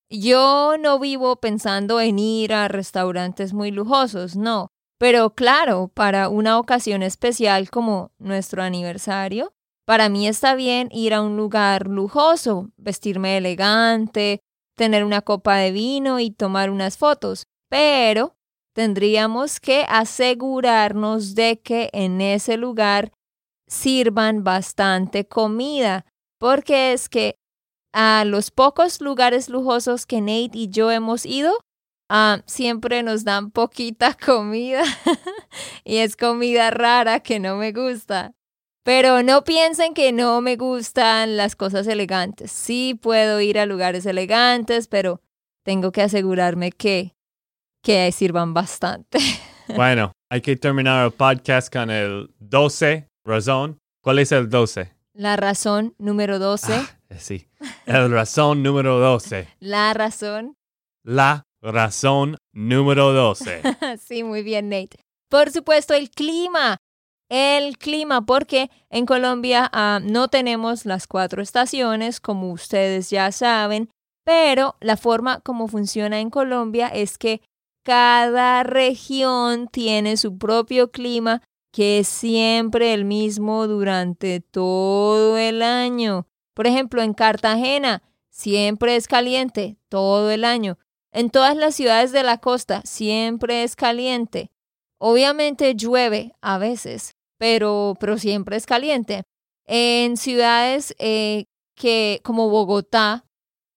yo 0.10 0.76
no 0.80 1.00
vivo 1.00 1.36
pensando 1.36 2.00
en 2.00 2.20
ir 2.20 2.54
a 2.54 2.70
restaurantes 2.70 3.54
muy 3.54 3.72
lujosos, 3.72 4.38
no. 4.38 4.70
Pero 5.00 5.36
claro, 5.36 5.92
para 5.94 6.30
una 6.30 6.58
ocasión 6.60 7.04
especial 7.04 7.70
como 7.70 8.12
nuestro 8.18 8.64
aniversario, 8.64 9.54
para 9.86 10.10
mí 10.10 10.28
está 10.28 10.56
bien 10.56 10.90
ir 10.92 11.14
a 11.14 11.22
un 11.22 11.38
lugar 11.38 11.88
lujoso, 11.88 12.72
vestirme 12.78 13.38
elegante, 13.38 14.42
tener 14.76 15.04
una 15.04 15.22
copa 15.22 15.56
de 15.58 15.72
vino 15.72 16.20
y 16.20 16.32
tomar 16.32 16.70
unas 16.70 16.98
fotos. 16.98 17.46
Pero 17.70 18.36
tendríamos 18.74 19.60
que 19.60 19.86
asegurarnos 19.88 21.36
de 21.36 21.60
que 21.62 21.90
en 21.94 22.22
ese 22.22 22.58
lugar 22.58 23.12
sirvan 23.68 24.44
bastante 24.44 25.28
comida, 25.28 26.06
porque 26.40 26.94
es 26.94 27.10
que 27.10 27.36
a 27.94 28.24
los 28.26 28.52
pocos 28.52 29.02
lugares 29.02 29.50
lujosos 29.50 30.06
que 30.06 30.22
Nate 30.22 30.52
y 30.54 30.70
yo 30.70 30.92
hemos 30.92 31.26
ido, 31.26 31.58
ah, 32.10 32.42
siempre 32.46 33.04
nos 33.04 33.24
dan 33.24 33.52
poquita 33.52 34.14
comida 34.14 34.84
y 35.84 35.98
es 35.98 36.16
comida 36.16 36.72
rara 36.72 37.20
que 37.20 37.40
no 37.40 37.58
me 37.58 37.72
gusta. 37.72 38.34
Pero 38.84 39.22
no 39.22 39.44
piensen 39.44 39.94
que 39.94 40.14
no 40.14 40.40
me 40.40 40.56
gustan 40.56 41.36
las 41.36 41.58
cosas 41.58 41.88
elegantes. 41.88 42.52
Sí 42.52 42.98
puedo 43.02 43.42
ir 43.42 43.60
a 43.60 43.66
lugares 43.66 44.06
elegantes, 44.06 44.88
pero 44.88 45.22
tengo 45.64 45.92
que 45.92 46.02
asegurarme 46.02 46.72
que, 46.72 47.14
que 47.84 48.12
sirvan 48.12 48.54
bastante. 48.54 49.20
Bueno, 49.76 50.14
hay 50.30 50.40
que 50.40 50.56
terminar 50.56 51.06
el 51.06 51.12
podcast 51.12 51.70
con 51.74 51.92
el 51.92 52.34
12, 52.40 53.10
razón. 53.26 53.80
¿Cuál 54.02 54.20
es 54.20 54.32
el 54.32 54.50
12? 54.50 54.94
La 55.14 55.36
razón 55.36 55.94
número 55.98 56.40
12. 56.40 56.74
Ah, 56.74 56.88
sí, 57.18 57.50
el 57.86 58.10
razón 58.10 58.64
número 58.64 58.98
12. 59.00 59.50
La 59.60 59.94
razón. 59.94 60.56
La 61.04 61.47
razón 61.62 62.38
número 62.54 63.14
12. 63.14 63.62
sí, 64.00 64.24
muy 64.24 64.44
bien, 64.44 64.70
Nate. 64.70 64.98
Por 65.30 65.52
supuesto, 65.52 65.94
el 65.94 66.10
clima. 66.10 66.78
El 67.30 67.78
clima, 67.78 68.26
porque 68.26 68.72
en 68.90 69.06
Colombia 69.06 69.70
ah, 69.74 70.00
no 70.02 70.30
tenemos 70.30 70.86
las 70.86 71.08
cuatro 71.08 71.42
estaciones, 71.42 72.22
como 72.22 72.52
ustedes 72.52 73.10
ya 73.10 73.34
saben, 73.34 73.90
pero 74.24 74.76
la 74.80 74.96
forma 74.96 75.42
como 75.42 75.68
funciona 75.68 76.22
en 76.22 76.30
Colombia 76.30 76.88
es 76.88 77.18
que 77.18 77.42
cada 77.84 78.64
región 78.64 79.68
tiene 79.68 80.18
su 80.18 80.38
propio 80.38 80.92
clima 80.92 81.42
que 81.72 82.00
es 82.00 82.08
siempre 82.08 82.94
el 82.94 83.06
mismo 83.06 83.68
durante 83.68 84.40
todo 84.40 85.38
el 85.38 85.62
año. 85.62 86.28
Por 86.54 86.66
ejemplo, 86.66 87.02
en 87.02 87.14
Cartagena 87.14 88.02
siempre 88.30 88.96
es 88.96 89.08
caliente 89.08 89.78
todo 89.90 90.32
el 90.32 90.44
año. 90.44 90.78
En 91.12 91.30
todas 91.30 91.56
las 91.56 91.76
ciudades 91.76 92.12
de 92.12 92.24
la 92.24 92.38
costa 92.38 92.82
siempre 92.84 93.64
es 93.64 93.76
caliente. 93.76 94.52
Obviamente 95.00 95.76
llueve 95.76 96.34
a 96.42 96.58
veces, 96.58 97.16
pero, 97.38 97.96
pero 98.00 98.18
siempre 98.18 98.58
es 98.58 98.66
caliente. 98.66 99.24
En 99.66 100.18
ciudades 100.18 100.96
eh, 101.00 101.46
que 101.76 102.22
como 102.24 102.50
Bogotá 102.50 103.26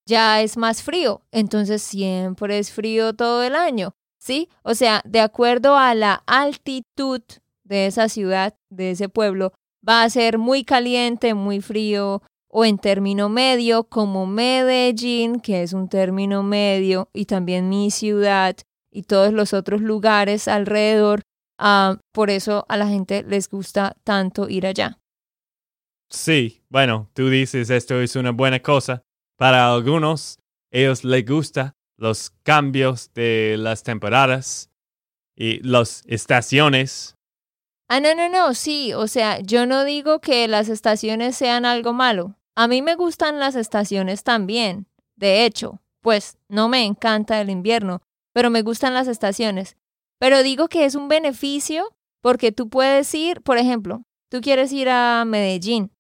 ya 0.07 0.41
es 0.43 0.57
más 0.57 0.83
frío, 0.83 1.23
entonces 1.31 1.83
siempre 1.83 2.59
es 2.59 2.73
frío 2.73 3.15
todo 3.15 3.43
el 3.43 3.55
año. 3.55 3.93
¿Sí? 4.19 4.51
O 4.63 4.75
sea, 4.75 5.01
de 5.07 5.21
acuerdo 5.21 5.77
a 5.77 5.95
la 5.95 6.23
altitud 6.27 7.23
de 7.65 7.87
esa 7.87 8.11
ciudad, 8.11 8.55
de 8.69 8.91
ese 8.91 9.09
pueblo, 9.09 9.55
va 9.87 10.03
a 10.03 10.11
ser 10.11 10.37
muy 10.37 10.63
caliente, 10.63 11.33
muy 11.33 11.63
frío 11.63 12.23
o 12.51 12.65
en 12.65 12.79
término 12.79 13.29
medio, 13.29 13.85
como 13.85 14.27
Medellín, 14.27 15.41
que 15.41 15.63
es 15.63 15.73
un 15.73 15.89
término 15.89 16.43
medio, 16.43 17.09
y 17.13 17.27
también 17.27 17.69
mi 17.69 17.91
ciudad 17.91 18.57
y 18.91 19.03
todos 19.05 19.33
los 19.33 19.55
otros 19.55 19.81
lugares 19.81 20.49
alrededor. 20.49 21.23
Ah, 21.59 21.99
por 22.13 22.31
eso 22.31 22.65
a 22.69 22.77
la 22.77 22.89
gente 22.89 23.23
les 23.23 23.49
gusta 23.49 23.97
tanto 24.05 24.49
ir 24.49 24.67
allá. 24.67 24.99
Sí, 26.09 26.65
bueno, 26.69 27.09
tú 27.15 27.29
dices 27.29 27.71
esto 27.71 28.01
es 28.01 28.17
una 28.17 28.33
buena 28.33 28.61
cosa. 28.61 29.03
Para 29.37 29.73
algunos, 29.73 30.39
ellos 30.73 31.05
les 31.05 31.25
gusta 31.25 31.75
los 31.97 32.31
cambios 32.43 33.13
de 33.15 33.57
las 33.59 33.85
temporadas 33.85 34.71
y 35.37 35.61
las 35.63 36.03
estaciones 36.07 37.15
Ah, 37.93 37.99
no, 37.99 38.15
no, 38.15 38.29
no, 38.29 38.55
sí, 38.55 38.95
o 38.95 39.09
sea, 39.09 39.41
yo 39.41 39.67
no 39.67 39.83
digo 39.83 40.21
que 40.21 40.47
las 40.47 40.69
estaciones 40.69 41.35
sean 41.35 41.65
algo 41.65 41.93
malo. 41.93 42.37
A 42.55 42.69
mí 42.69 42.83
me 42.83 42.97
gustan 42.97 43.39
las 43.39 43.55
estaciones 43.55 44.25
también. 44.25 44.87
De 45.17 45.45
hecho, 45.45 45.81
pues 46.01 46.39
no 46.49 46.69
me 46.69 46.85
encanta 46.85 47.41
el 47.41 47.51
invierno, 47.51 48.03
pero 48.33 48.51
me 48.51 48.63
gustan 48.63 48.95
las 48.95 49.09
estaciones. 49.09 49.77
Pero 50.19 50.43
digo 50.43 50.69
que 50.69 50.85
es 50.85 50.95
un 50.95 51.09
beneficio 51.09 51.95
porque 52.21 52.53
tú 52.53 52.69
puedes 52.69 53.15
ir, 53.15 53.41
por 53.43 53.59
ejemplo, 53.59 54.03
tú 54.29 54.41
quieres 54.41 54.73
ir 54.73 54.89
a 54.89 55.25
Medellín. 55.25 55.93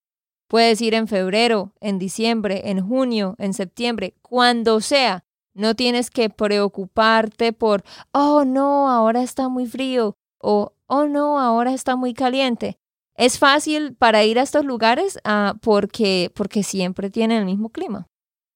Puedes 0.49 0.81
ir 0.81 0.95
en 0.95 1.07
febrero, 1.07 1.75
en 1.81 2.01
diciembre, 2.01 2.71
en 2.71 2.85
junio, 2.85 3.37
en 3.39 3.55
septiembre, 3.55 4.17
cuando 4.21 4.81
sea. 4.81 5.25
No 5.55 5.77
tienes 5.77 6.11
que 6.11 6.29
preocuparte 6.29 7.53
por, 7.53 7.85
oh 8.11 8.45
no, 8.45 8.91
ahora 8.91 9.23
está 9.23 9.49
muy 9.49 9.67
frío, 9.67 10.17
o 10.39 10.75
oh 10.87 11.07
no, 11.07 11.39
ahora 11.39 11.73
está 11.73 11.95
muy 11.95 12.15
caliente. 12.15 12.80
Es 13.21 13.39
fácil 13.39 13.95
para 13.95 14.25
ir 14.25 14.39
a 14.39 14.43
estos 14.43 14.65
lugares 14.65 15.19
uh, 15.27 15.59
porque, 15.59 16.33
porque 16.35 16.63
siempre 16.63 17.11
tienen 17.11 17.41
el 17.41 17.45
mismo 17.45 17.69
clima. 17.69 18.07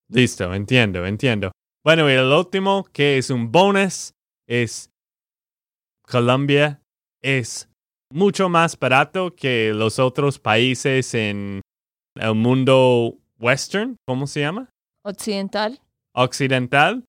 Listo, 0.08 0.54
entiendo, 0.54 1.04
entiendo. 1.04 1.52
Bueno, 1.84 2.08
y 2.08 2.14
el 2.14 2.32
último, 2.32 2.84
que 2.90 3.18
es 3.18 3.28
un 3.28 3.52
bonus, 3.52 4.14
es 4.48 4.90
Colombia 6.08 6.80
es 7.22 7.68
mucho 8.10 8.48
más 8.48 8.78
barato 8.78 9.34
que 9.34 9.72
los 9.74 9.98
otros 9.98 10.38
países 10.38 11.12
en 11.12 11.60
el 12.14 12.34
mundo 12.34 13.18
western, 13.38 13.96
¿cómo 14.06 14.26
se 14.26 14.40
llama? 14.40 14.70
Occidental. 15.04 15.78
Occidental 16.14 17.04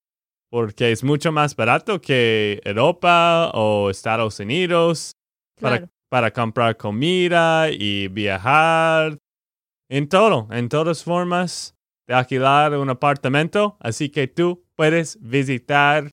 porque 0.52 0.92
es 0.92 1.04
mucho 1.04 1.32
más 1.32 1.56
barato 1.56 2.02
que 2.02 2.62
Europa 2.66 3.52
o 3.54 3.90
Estados 3.90 4.40
Unidos 4.40 5.12
para, 5.60 5.90
para 6.10 6.32
comprar 6.32 6.78
comida 6.78 7.70
y 7.72 8.08
viajar. 8.08 9.18
En 9.90 10.10
todo, 10.10 10.48
en 10.52 10.68
todas 10.68 11.04
formas 11.04 11.76
de 12.08 12.16
alquilar 12.16 12.76
un 12.76 12.90
apartamento. 12.90 13.78
Así 13.80 14.10
que 14.10 14.28
tú 14.28 14.64
puedes 14.76 15.18
visitar 15.22 16.10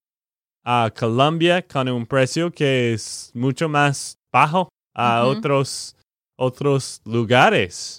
a 0.64 0.92
Colombia 0.96 1.66
con 1.66 1.88
un 1.88 2.06
precio 2.06 2.52
que 2.52 2.92
es 2.92 3.30
mucho 3.34 3.68
más 3.68 4.18
bajo 4.30 4.68
a 4.94 5.24
otros, 5.24 5.96
otros 6.36 7.00
lugares. 7.04 7.98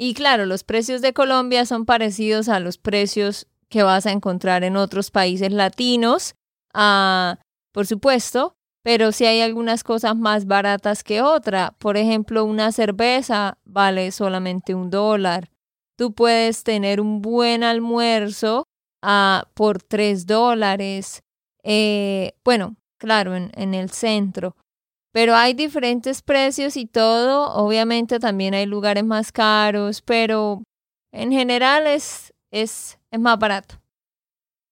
Y 0.00 0.14
claro, 0.14 0.46
los 0.46 0.62
precios 0.62 1.02
de 1.02 1.12
Colombia 1.12 1.66
son 1.66 1.84
parecidos 1.84 2.48
a 2.48 2.60
los 2.60 2.78
precios 2.78 3.48
que 3.68 3.82
vas 3.82 4.06
a 4.06 4.12
encontrar 4.12 4.64
en 4.64 4.76
otros 4.76 5.10
países 5.10 5.52
latinos, 5.52 6.34
ah, 6.72 7.38
por 7.72 7.86
supuesto, 7.86 8.54
pero 8.88 9.12
si 9.12 9.26
hay 9.26 9.42
algunas 9.42 9.84
cosas 9.84 10.16
más 10.16 10.46
baratas 10.46 11.04
que 11.04 11.20
otra. 11.20 11.74
Por 11.76 11.98
ejemplo, 11.98 12.46
una 12.46 12.72
cerveza 12.72 13.58
vale 13.66 14.10
solamente 14.12 14.74
un 14.74 14.88
dólar. 14.88 15.50
Tú 15.98 16.14
puedes 16.14 16.64
tener 16.64 16.98
un 16.98 17.20
buen 17.20 17.64
almuerzo 17.64 18.64
ah, 19.02 19.46
por 19.52 19.82
tres 19.82 20.24
dólares. 20.24 21.22
Eh, 21.62 22.32
bueno, 22.42 22.76
claro, 22.96 23.36
en, 23.36 23.52
en 23.56 23.74
el 23.74 23.90
centro. 23.90 24.56
Pero 25.12 25.34
hay 25.34 25.52
diferentes 25.52 26.22
precios 26.22 26.78
y 26.78 26.86
todo. 26.86 27.52
Obviamente 27.56 28.18
también 28.18 28.54
hay 28.54 28.64
lugares 28.64 29.04
más 29.04 29.32
caros, 29.32 30.00
pero 30.00 30.62
en 31.12 31.30
general 31.30 31.86
es, 31.86 32.32
es 32.50 32.98
es 33.10 33.20
más 33.20 33.38
barato. 33.38 33.74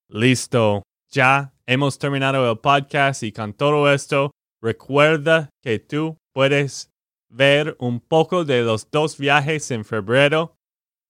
Listo. 0.09 0.85
Ya 1.11 1.53
hemos 1.67 1.99
terminado 1.99 2.51
el 2.51 2.59
podcast 2.59 3.23
y 3.23 3.33
con 3.33 3.53
todo 3.55 3.93
esto, 3.93 4.31
recuerda 4.61 5.51
que 5.63 5.79
tú 5.79 6.19
puedes 6.33 6.91
ver 7.29 7.77
un 7.79 8.01
poco 8.01 8.45
de 8.45 8.63
los 8.63 8.91
dos 8.91 9.17
viajes 9.19 9.71
en 9.71 9.85
febrero. 9.85 10.57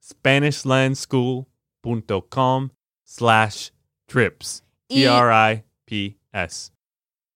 SpanishLandSchool.com 0.03 2.69
slash 3.05 3.71
trips. 4.07 4.63
T-R-I-P-S. 4.89 6.73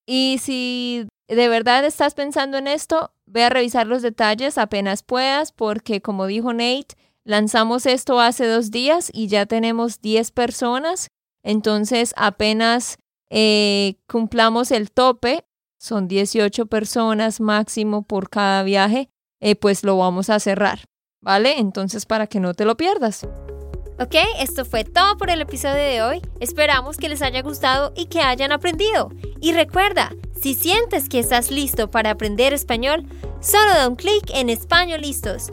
Y 0.06 0.38
si 0.40 1.06
de 1.28 1.48
verdad 1.48 1.84
estás 1.84 2.14
pensando 2.14 2.56
en 2.58 2.68
esto, 2.68 3.12
ve 3.26 3.44
a 3.44 3.50
revisar 3.50 3.86
los 3.86 4.02
detalles 4.02 4.58
apenas 4.58 5.02
puedas, 5.02 5.52
porque 5.52 6.00
como 6.00 6.26
dijo 6.26 6.52
Nate, 6.52 6.96
Lanzamos 7.24 7.84
esto 7.84 8.18
hace 8.18 8.46
dos 8.46 8.70
días 8.70 9.10
y 9.12 9.28
ya 9.28 9.46
tenemos 9.46 10.00
10 10.00 10.30
personas, 10.32 11.08
entonces 11.42 12.14
apenas 12.16 12.98
eh, 13.30 13.96
cumplamos 14.06 14.70
el 14.70 14.90
tope, 14.90 15.44
son 15.78 16.08
18 16.08 16.66
personas 16.66 17.40
máximo 17.40 18.02
por 18.02 18.28
cada 18.28 18.62
viaje, 18.62 19.10
eh, 19.40 19.56
pues 19.56 19.84
lo 19.84 19.96
vamos 19.96 20.28
a 20.30 20.40
cerrar, 20.40 20.84
¿vale? 21.22 21.58
Entonces 21.58 22.06
para 22.06 22.26
que 22.26 22.40
no 22.40 22.54
te 22.54 22.64
lo 22.64 22.76
pierdas. 22.76 23.26
Ok, 24.00 24.14
esto 24.38 24.64
fue 24.64 24.84
todo 24.84 25.18
por 25.18 25.28
el 25.28 25.42
episodio 25.42 25.74
de 25.74 26.00
hoy. 26.00 26.22
Esperamos 26.40 26.96
que 26.96 27.10
les 27.10 27.20
haya 27.20 27.42
gustado 27.42 27.92
y 27.94 28.06
que 28.06 28.20
hayan 28.20 28.50
aprendido. 28.50 29.10
Y 29.42 29.52
recuerda, 29.52 30.14
si 30.40 30.54
sientes 30.54 31.10
que 31.10 31.18
estás 31.18 31.50
listo 31.50 31.90
para 31.90 32.12
aprender 32.12 32.54
español, 32.54 33.04
solo 33.40 33.70
da 33.74 33.86
un 33.86 33.96
clic 33.96 34.30
en 34.32 34.48
Español 34.48 35.02
Listos. 35.02 35.52